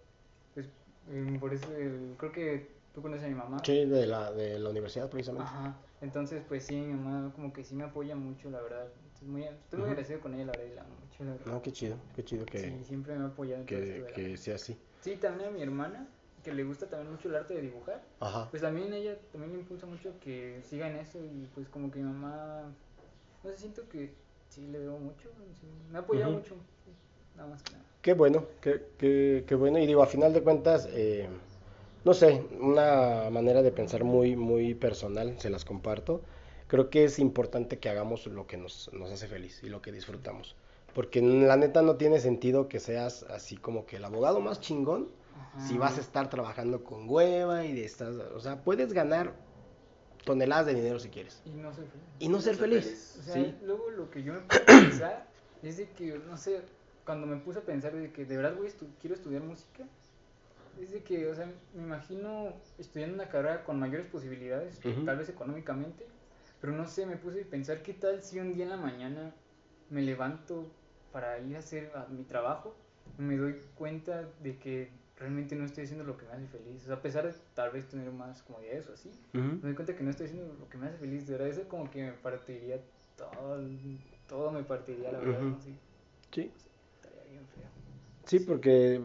pues 0.54 0.66
eh, 1.10 1.36
por 1.38 1.54
eso 1.54 1.66
eh, 1.76 2.14
creo 2.18 2.32
que 2.32 2.66
tú 2.94 3.02
conoces 3.02 3.24
a 3.24 3.28
mi 3.28 3.34
mamá. 3.34 3.58
Sí, 3.64 3.84
de 3.84 4.06
la, 4.06 4.32
de 4.32 4.58
la 4.58 4.70
universidad 4.70 5.08
precisamente. 5.08 5.48
Ajá, 5.48 5.76
entonces 6.00 6.42
pues 6.48 6.64
sí, 6.64 6.76
mi 6.76 6.94
mamá 6.94 7.32
como 7.34 7.52
que 7.52 7.64
sí 7.64 7.74
me 7.74 7.84
apoya 7.84 8.16
mucho, 8.16 8.50
la 8.50 8.60
verdad. 8.60 8.88
Estoy 9.12 9.28
muy, 9.28 9.44
estoy 9.44 9.78
muy 9.78 9.84
Ujú. 9.84 9.90
agradecido 9.92 10.20
con 10.20 10.34
ella, 10.34 10.46
la 10.46 10.56
verdad, 10.56 10.86
mucho, 10.88 11.24
la 11.24 11.32
verdad. 11.32 11.52
No, 11.52 11.62
qué 11.62 11.72
chido, 11.72 11.96
qué 12.16 12.24
chido 12.24 12.46
que, 12.46 12.58
Sí, 12.58 12.84
siempre 12.84 13.16
me 13.16 13.24
ha 13.24 13.28
apoyado 13.28 13.60
en 13.60 13.66
todo 13.66 13.78
que, 13.78 13.98
esto 13.98 14.14
que 14.14 14.36
sea 14.36 14.54
así. 14.56 14.76
Sí, 15.02 15.16
también 15.16 15.50
a 15.50 15.52
mi 15.52 15.62
hermana, 15.62 16.08
que 16.42 16.52
le 16.52 16.64
gusta 16.64 16.86
también 16.88 17.12
mucho 17.12 17.28
el 17.28 17.36
arte 17.36 17.54
de 17.54 17.62
dibujar, 17.62 18.02
Ajá. 18.20 18.48
pues 18.50 18.62
también 18.62 18.92
ella 18.92 19.16
también 19.32 19.52
me 19.52 19.58
impulsa 19.60 19.86
mucho 19.86 20.12
que 20.20 20.60
siga 20.68 20.88
en 20.88 20.96
eso 20.96 21.18
y 21.18 21.46
pues 21.54 21.68
como 21.68 21.90
que 21.90 21.98
mi 21.98 22.06
mamá, 22.06 22.72
no 23.44 23.50
sé, 23.50 23.56
siento 23.58 23.88
que 23.88 24.14
sí 24.48 24.66
le 24.66 24.78
veo 24.78 24.98
mucho, 24.98 25.28
sí, 25.60 25.66
me 25.90 25.98
ha 25.98 26.00
apoyado 26.00 26.30
Ujú. 26.30 26.38
mucho, 26.40 26.54
sí, 26.84 26.90
nada 27.36 27.48
más 27.50 27.62
que 27.62 27.72
nada. 27.72 27.84
Qué 28.02 28.14
bueno, 28.14 28.46
qué, 28.62 28.82
qué, 28.98 29.44
qué 29.46 29.54
bueno. 29.54 29.78
Y 29.78 29.86
digo, 29.86 30.02
a 30.02 30.06
final 30.06 30.32
de 30.32 30.42
cuentas, 30.42 30.88
eh, 30.90 31.28
no 32.04 32.14
sé, 32.14 32.42
una 32.58 33.28
manera 33.30 33.62
de 33.62 33.72
pensar 33.72 34.04
muy, 34.04 34.36
muy 34.36 34.74
personal, 34.74 35.38
se 35.38 35.50
las 35.50 35.64
comparto. 35.64 36.22
Creo 36.66 36.88
que 36.88 37.04
es 37.04 37.18
importante 37.18 37.78
que 37.78 37.88
hagamos 37.90 38.26
lo 38.26 38.46
que 38.46 38.56
nos, 38.56 38.90
nos 38.92 39.10
hace 39.10 39.26
feliz 39.26 39.62
y 39.62 39.68
lo 39.68 39.82
que 39.82 39.92
disfrutamos. 39.92 40.56
Porque 40.94 41.20
la 41.20 41.56
neta 41.56 41.82
no 41.82 41.96
tiene 41.96 42.20
sentido 42.20 42.68
que 42.68 42.80
seas 42.80 43.24
así 43.24 43.56
como 43.56 43.86
que 43.86 43.96
el 43.96 44.04
abogado 44.04 44.40
más 44.40 44.60
chingón 44.60 45.08
si 45.58 45.78
vas 45.78 45.98
a 45.98 46.00
estar 46.00 46.30
trabajando 46.30 46.84
con 46.84 47.08
hueva 47.08 47.64
y 47.64 47.74
de 47.74 47.84
estas, 47.84 48.14
o 48.16 48.40
sea, 48.40 48.62
puedes 48.64 48.92
ganar 48.92 49.34
toneladas 50.24 50.66
de 50.66 50.74
dinero 50.74 50.98
si 50.98 51.08
quieres 51.10 51.42
Y 51.44 51.50
no 51.54 51.72
soy 51.72 51.86
feliz. 51.86 52.06
y 52.18 52.28
no 52.28 52.40
ser 52.40 52.54
ser 52.54 52.56
feliz. 52.56 52.84
feliz. 52.84 53.16
O 53.18 53.22
sea, 53.22 53.34
Sí. 53.34 53.54
luego 53.62 53.90
lo 53.90 54.10
que 54.10 54.22
yo 54.22 54.32
me 54.32 54.40
puse 54.40 54.62
a 54.62 54.72
pensar 54.72 55.26
es 55.62 55.76
de 55.78 55.90
que, 55.92 56.18
no 56.18 56.36
sé, 56.36 56.62
cuando 57.04 57.26
me 57.26 57.36
puse 57.36 57.58
a 57.60 57.62
pensar 57.62 57.94
de 57.94 58.12
que 58.12 58.24
de 58.24 58.36
verdad 58.36 58.54
a 58.54 58.60
estu- 58.60 58.92
quiero 59.00 59.14
estudiar 59.16 59.42
música, 59.42 59.84
es 60.76 60.92
de 60.92 61.02
que, 61.02 61.28
o 61.28 61.34
sea, 61.34 61.46
me 61.74 61.82
imagino 61.82 62.54
estudiando 62.78 63.14
una 63.14 63.28
carrera 63.28 63.64
con 63.64 63.78
mayores 63.78 64.06
posibilidades, 64.06 64.82
Ujú. 64.84 65.04
tal 65.04 65.18
vez 65.18 65.28
económicamente, 65.28 66.06
pero 66.60 66.72
no 66.72 66.86
sé, 66.86 67.06
me 67.06 67.16
puse 67.16 67.42
a 67.42 67.50
pensar 67.50 67.82
qué 67.82 67.94
tal 67.94 68.22
si 68.22 68.38
un 68.40 68.54
día 68.54 68.64
en 68.64 68.70
la 68.70 68.76
mañana 68.76 69.34
me 69.88 70.02
levanto 70.02 70.74
para 71.10 71.38
ir 71.40 71.56
a 71.56 71.60
hacer 71.60 71.92
a 71.96 72.06
mi 72.08 72.24
trabajo 72.24 72.76
me 73.18 73.36
doy 73.36 73.54
cuenta 73.74 74.22
de 74.40 74.58
que 74.58 74.92
realmente 75.20 75.54
no 75.54 75.64
estoy 75.64 75.84
haciendo 75.84 76.04
lo 76.04 76.16
que 76.16 76.24
me 76.26 76.32
hace 76.32 76.46
feliz. 76.48 76.82
O 76.82 76.86
sea, 76.86 76.96
a 76.96 77.02
pesar 77.02 77.26
de 77.26 77.34
tal 77.54 77.70
vez 77.70 77.86
tener 77.88 78.10
más 78.10 78.42
comodidades 78.42 78.88
o 78.88 78.94
así, 78.94 79.10
me 79.32 79.68
doy 79.68 79.74
cuenta 79.74 79.94
que 79.94 80.02
no 80.02 80.10
estoy 80.10 80.26
haciendo 80.26 80.52
lo 80.58 80.68
que 80.68 80.78
me 80.78 80.86
hace 80.86 80.96
feliz, 80.98 81.26
de 81.26 81.32
verdad, 81.34 81.48
eso 81.48 81.68
como 81.68 81.90
que 81.90 82.02
me 82.04 82.12
partiría 82.12 82.80
todo, 83.16 83.60
todo 84.28 84.50
me 84.50 84.62
partiría, 84.64 85.12
la 85.12 85.18
verdad. 85.20 85.40
Sí, 85.62 85.74
Sí. 86.32 86.50
estaría 87.02 87.24
bien 87.30 87.46
feo. 87.54 87.68
Sí, 88.26 88.40
porque 88.40 89.00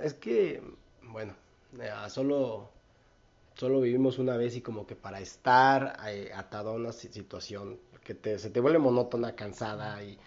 es 0.00 0.14
que, 0.14 0.62
bueno, 1.02 1.34
ya, 1.76 2.08
solo, 2.08 2.70
solo 3.56 3.80
vivimos 3.80 4.18
una 4.18 4.36
vez 4.36 4.56
y 4.56 4.60
como 4.62 4.86
que 4.86 4.94
para 4.96 5.20
estar 5.20 5.96
eh, 6.08 6.30
atado 6.34 6.70
a 6.70 6.74
una 6.74 6.92
si- 6.92 7.08
situación 7.08 7.78
que 8.04 8.14
te, 8.14 8.38
se 8.38 8.50
te 8.50 8.60
vuelve 8.60 8.78
monótona, 8.78 9.34
cansada 9.34 10.02
y, 10.04 10.18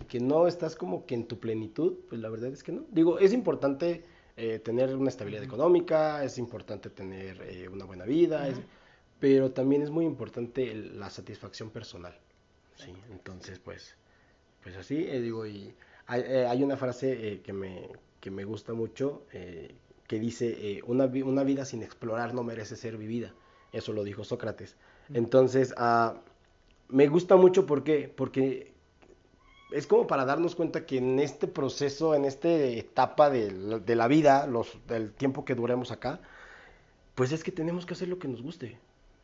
y 0.00 0.04
que 0.04 0.20
no 0.20 0.46
estás 0.46 0.76
como 0.76 1.06
que 1.06 1.14
en 1.14 1.26
tu 1.26 1.40
plenitud, 1.40 1.94
pues 2.08 2.20
la 2.20 2.28
verdad 2.28 2.50
es 2.52 2.62
que 2.62 2.72
no. 2.72 2.84
Digo, 2.90 3.18
es 3.18 3.32
importante 3.32 4.04
eh, 4.36 4.58
tener 4.58 4.94
una 4.96 5.08
estabilidad 5.10 5.44
económica, 5.44 6.24
es 6.24 6.38
importante 6.38 6.90
tener 6.90 7.40
eh, 7.42 7.68
una 7.68 7.84
buena 7.84 8.04
vida, 8.04 8.48
es- 8.48 8.58
Ujú. 8.58 8.66
pero 9.20 9.52
también 9.52 9.82
es 9.82 9.90
muy 9.90 10.04
importante 10.04 10.70
el- 10.70 10.98
la 10.98 11.10
satisfacción 11.10 11.70
personal. 11.70 12.18
Sí, 12.76 12.92
entonces 13.10 13.58
pues, 13.60 13.94
pues 14.62 14.76
así, 14.76 15.04
eh, 15.08 15.20
digo, 15.20 15.46
y 15.46 15.74
hay, 16.06 16.22
eh, 16.22 16.46
hay 16.46 16.62
una 16.64 16.76
frase 16.76 17.32
eh, 17.34 17.40
que, 17.42 17.52
me, 17.52 17.88
que 18.20 18.30
me 18.30 18.44
gusta 18.44 18.74
mucho 18.74 19.24
eh, 19.32 19.74
que 20.08 20.18
dice, 20.18 20.82
una, 20.86 21.06
una 21.06 21.44
vida 21.44 21.64
sin 21.64 21.82
explorar 21.82 22.34
no 22.34 22.42
merece 22.44 22.76
ser 22.76 22.96
vivida. 22.98 23.32
Eso 23.72 23.92
lo 23.92 24.04
dijo 24.04 24.22
Sócrates. 24.24 24.76
Entonces, 25.14 25.74
ah, 25.78 26.20
me 26.88 27.08
gusta 27.08 27.36
mucho 27.36 27.66
¿por 27.66 27.84
qué? 27.84 28.12
porque 28.14 28.73
es 29.70 29.86
como 29.86 30.06
para 30.06 30.24
darnos 30.24 30.54
cuenta 30.54 30.86
que 30.86 30.98
en 30.98 31.18
este 31.18 31.48
proceso, 31.48 32.14
en 32.14 32.24
esta 32.24 32.48
etapa 32.50 33.30
de, 33.30 33.50
la- 33.52 33.78
de 33.78 33.96
la 33.96 34.08
vida, 34.08 34.46
los, 34.46 34.78
del 34.86 35.12
tiempo 35.14 35.44
que 35.44 35.54
duremos 35.54 35.90
acá, 35.90 36.20
pues 37.14 37.32
es 37.32 37.44
que 37.44 37.52
tenemos 37.52 37.86
que 37.86 37.94
hacer 37.94 38.08
lo 38.08 38.18
que 38.18 38.28
nos 38.28 38.42
guste, 38.42 38.78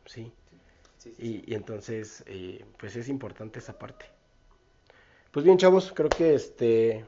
¿sí? 0.05 0.31
Sí, 0.49 0.57
sí, 0.97 1.13
sí. 1.15 1.43
Y, 1.47 1.51
y 1.51 1.55
entonces, 1.55 2.23
eh, 2.27 2.65
pues 2.77 2.95
es 2.95 3.09
importante 3.09 3.59
esa 3.59 3.77
parte. 3.79 4.05
Pues 5.31 5.45
bien, 5.45 5.57
chavos, 5.57 5.91
creo 5.93 6.13
que 6.13 6.33
este 6.35 7.05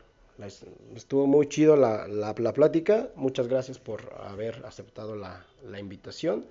estuvo 0.96 1.28
muy 1.28 1.48
chido 1.48 1.76
la, 1.76 2.08
la- 2.08 2.34
la 2.38 2.54
plática. 2.54 3.10
Muchas 3.16 3.48
gracias 3.48 3.80
por 3.80 4.14
haber 4.22 4.66
aceptado 4.66 5.16
la, 5.16 5.46
la 5.64 5.80
invitación. 5.80 6.48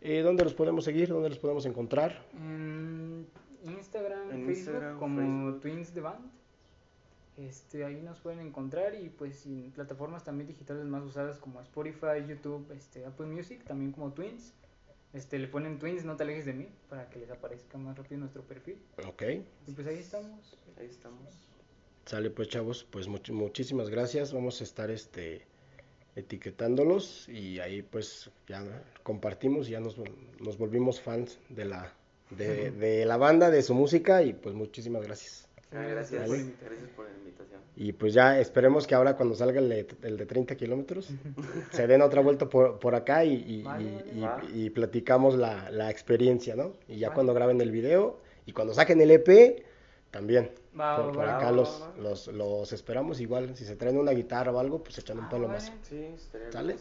Eh, 0.00 0.20
¿Dónde 0.22 0.44
los 0.44 0.54
podemos 0.54 0.84
seguir? 0.84 1.08
¿Dónde 1.08 1.28
los 1.30 1.38
podemos 1.38 1.64
encontrar? 1.66 2.26
En 2.34 3.26
Instagram, 3.62 4.30
En 4.30 4.46
Facebook, 4.46 4.50
Instagram, 4.50 4.98
como 4.98 5.20
Facebook. 5.20 5.60
Twins 5.60 5.92
The 5.92 6.00
Band. 6.00 6.30
Este, 7.38 7.84
ahí 7.84 8.00
nos 8.02 8.20
pueden 8.20 8.40
encontrar 8.40 8.94
y 8.94 9.08
pues 9.08 9.46
en 9.46 9.70
plataformas 9.72 10.22
también 10.22 10.46
digitales 10.48 10.84
más 10.84 11.02
usadas 11.02 11.38
como 11.38 11.60
Spotify, 11.62 12.26
YouTube, 12.28 12.70
este, 12.72 13.06
Apple 13.06 13.26
Music, 13.26 13.64
también 13.64 13.92
como 13.92 14.12
Twins. 14.12 14.52
Este, 15.14 15.38
le 15.38 15.48
ponen 15.48 15.78
Twins, 15.78 16.04
no 16.04 16.16
te 16.16 16.24
alejes 16.24 16.46
de 16.46 16.52
mí, 16.52 16.68
para 16.88 17.08
que 17.08 17.18
les 17.18 17.30
aparezca 17.30 17.78
más 17.78 17.96
rápido 17.96 18.18
nuestro 18.20 18.42
perfil. 18.42 18.78
Ok. 19.06 19.22
Y 19.66 19.72
pues 19.72 19.86
ahí 19.86 19.98
estamos. 19.98 20.58
Ahí 20.78 20.86
estamos. 20.86 21.48
Sale 22.06 22.30
pues, 22.30 22.48
chavos. 22.48 22.84
Pues 22.90 23.08
much- 23.08 23.30
muchísimas 23.32 23.88
gracias. 23.90 24.32
Vamos 24.32 24.60
a 24.60 24.64
estar 24.64 24.90
este 24.90 25.46
etiquetándolos 26.16 27.28
y 27.28 27.58
ahí 27.60 27.82
pues 27.82 28.30
ya 28.46 28.62
compartimos, 29.02 29.68
ya 29.68 29.80
nos, 29.80 29.96
nos 30.40 30.58
volvimos 30.58 31.00
fans 31.00 31.38
de 31.48 31.64
la, 31.64 31.92
de, 32.36 32.70
de 32.70 33.04
la 33.04 33.16
banda, 33.16 33.50
de 33.50 33.62
su 33.62 33.74
música 33.74 34.22
y 34.22 34.32
pues 34.32 34.54
muchísimas 34.54 35.02
gracias. 35.02 35.48
Ah, 35.72 35.82
gracias. 35.82 36.28
Vale. 36.28 36.44
por 36.44 36.68
Gracias 36.68 36.90
por 36.90 37.04
la 37.06 37.12
invitación. 37.18 37.60
Y 37.76 37.92
pues 37.92 38.12
ya 38.12 38.38
esperemos 38.38 38.86
que 38.86 38.94
ahora 38.94 39.16
cuando 39.16 39.34
salga 39.34 39.58
el 39.60 39.68
de, 39.68 39.86
el 40.02 40.16
de 40.18 40.26
30 40.26 40.54
kilómetros 40.56 41.08
se 41.72 41.86
den 41.86 42.02
otra 42.02 42.20
vuelta 42.20 42.46
por, 42.48 42.78
por 42.78 42.94
acá 42.94 43.24
y, 43.24 43.34
y- 43.34 43.62
Vale, 43.62 44.04
y- 44.14 44.20
vale. 44.20 44.50
y- 44.54 44.70
platicamos 44.70 45.36
la, 45.36 45.70
la 45.70 45.90
experiencia, 45.90 46.54
¿no? 46.56 46.74
Y 46.88 46.98
ya 46.98 47.08
Vale. 47.08 47.14
cuando 47.14 47.34
graben 47.34 47.60
el 47.60 47.70
video 47.70 48.20
y 48.44 48.52
cuando 48.52 48.74
saquen 48.74 49.00
el 49.00 49.10
EP, 49.12 49.64
también. 50.10 50.50
Va, 50.78 50.96
por 50.96 51.06
va, 51.08 51.12
por 51.12 51.24
acá 51.28 51.44
va, 51.46 51.52
los, 51.52 51.82
va, 51.82 51.88
va. 51.88 51.96
los, 52.02 52.26
los 52.28 52.72
esperamos 52.74 53.20
igual. 53.20 53.56
Si 53.56 53.64
se 53.64 53.76
traen 53.76 53.96
una 53.96 54.12
guitarra 54.12 54.52
o 54.52 54.58
algo, 54.58 54.82
pues 54.82 54.98
echan 54.98 55.18
un 55.18 55.24
Ah, 55.24 55.30
palo 55.30 55.48
vale. 55.48 55.54
más. 55.60 55.72
Sí, 55.88 56.06
¿Sale? 56.50 56.76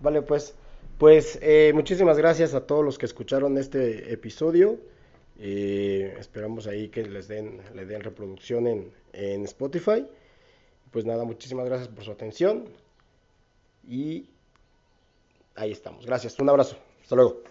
Vale, 0.00 0.22
pues. 0.22 0.54
Pues 0.98 1.38
eh, 1.42 1.72
muchísimas 1.74 2.16
gracias 2.16 2.54
a 2.54 2.66
todos 2.66 2.82
los 2.82 2.96
que 2.96 3.04
escucharon 3.04 3.58
este 3.58 4.12
episodio. 4.12 4.78
Eh, 5.38 6.16
esperamos 6.18 6.66
ahí 6.66 6.88
que 6.88 7.02
les 7.02 7.28
den, 7.28 7.60
le 7.74 7.84
den 7.84 8.00
reproducción 8.00 8.66
en, 8.66 8.92
en 9.12 9.44
Spotify. 9.44 10.06
Pues 10.90 11.04
nada, 11.04 11.24
muchísimas 11.24 11.66
gracias 11.66 11.88
por 11.88 12.04
su 12.04 12.12
atención. 12.12 12.64
Y 13.86 14.30
ahí 15.54 15.72
estamos. 15.72 16.06
Gracias. 16.06 16.38
Un 16.38 16.48
abrazo. 16.48 16.78
Hasta 17.02 17.16
luego. 17.16 17.42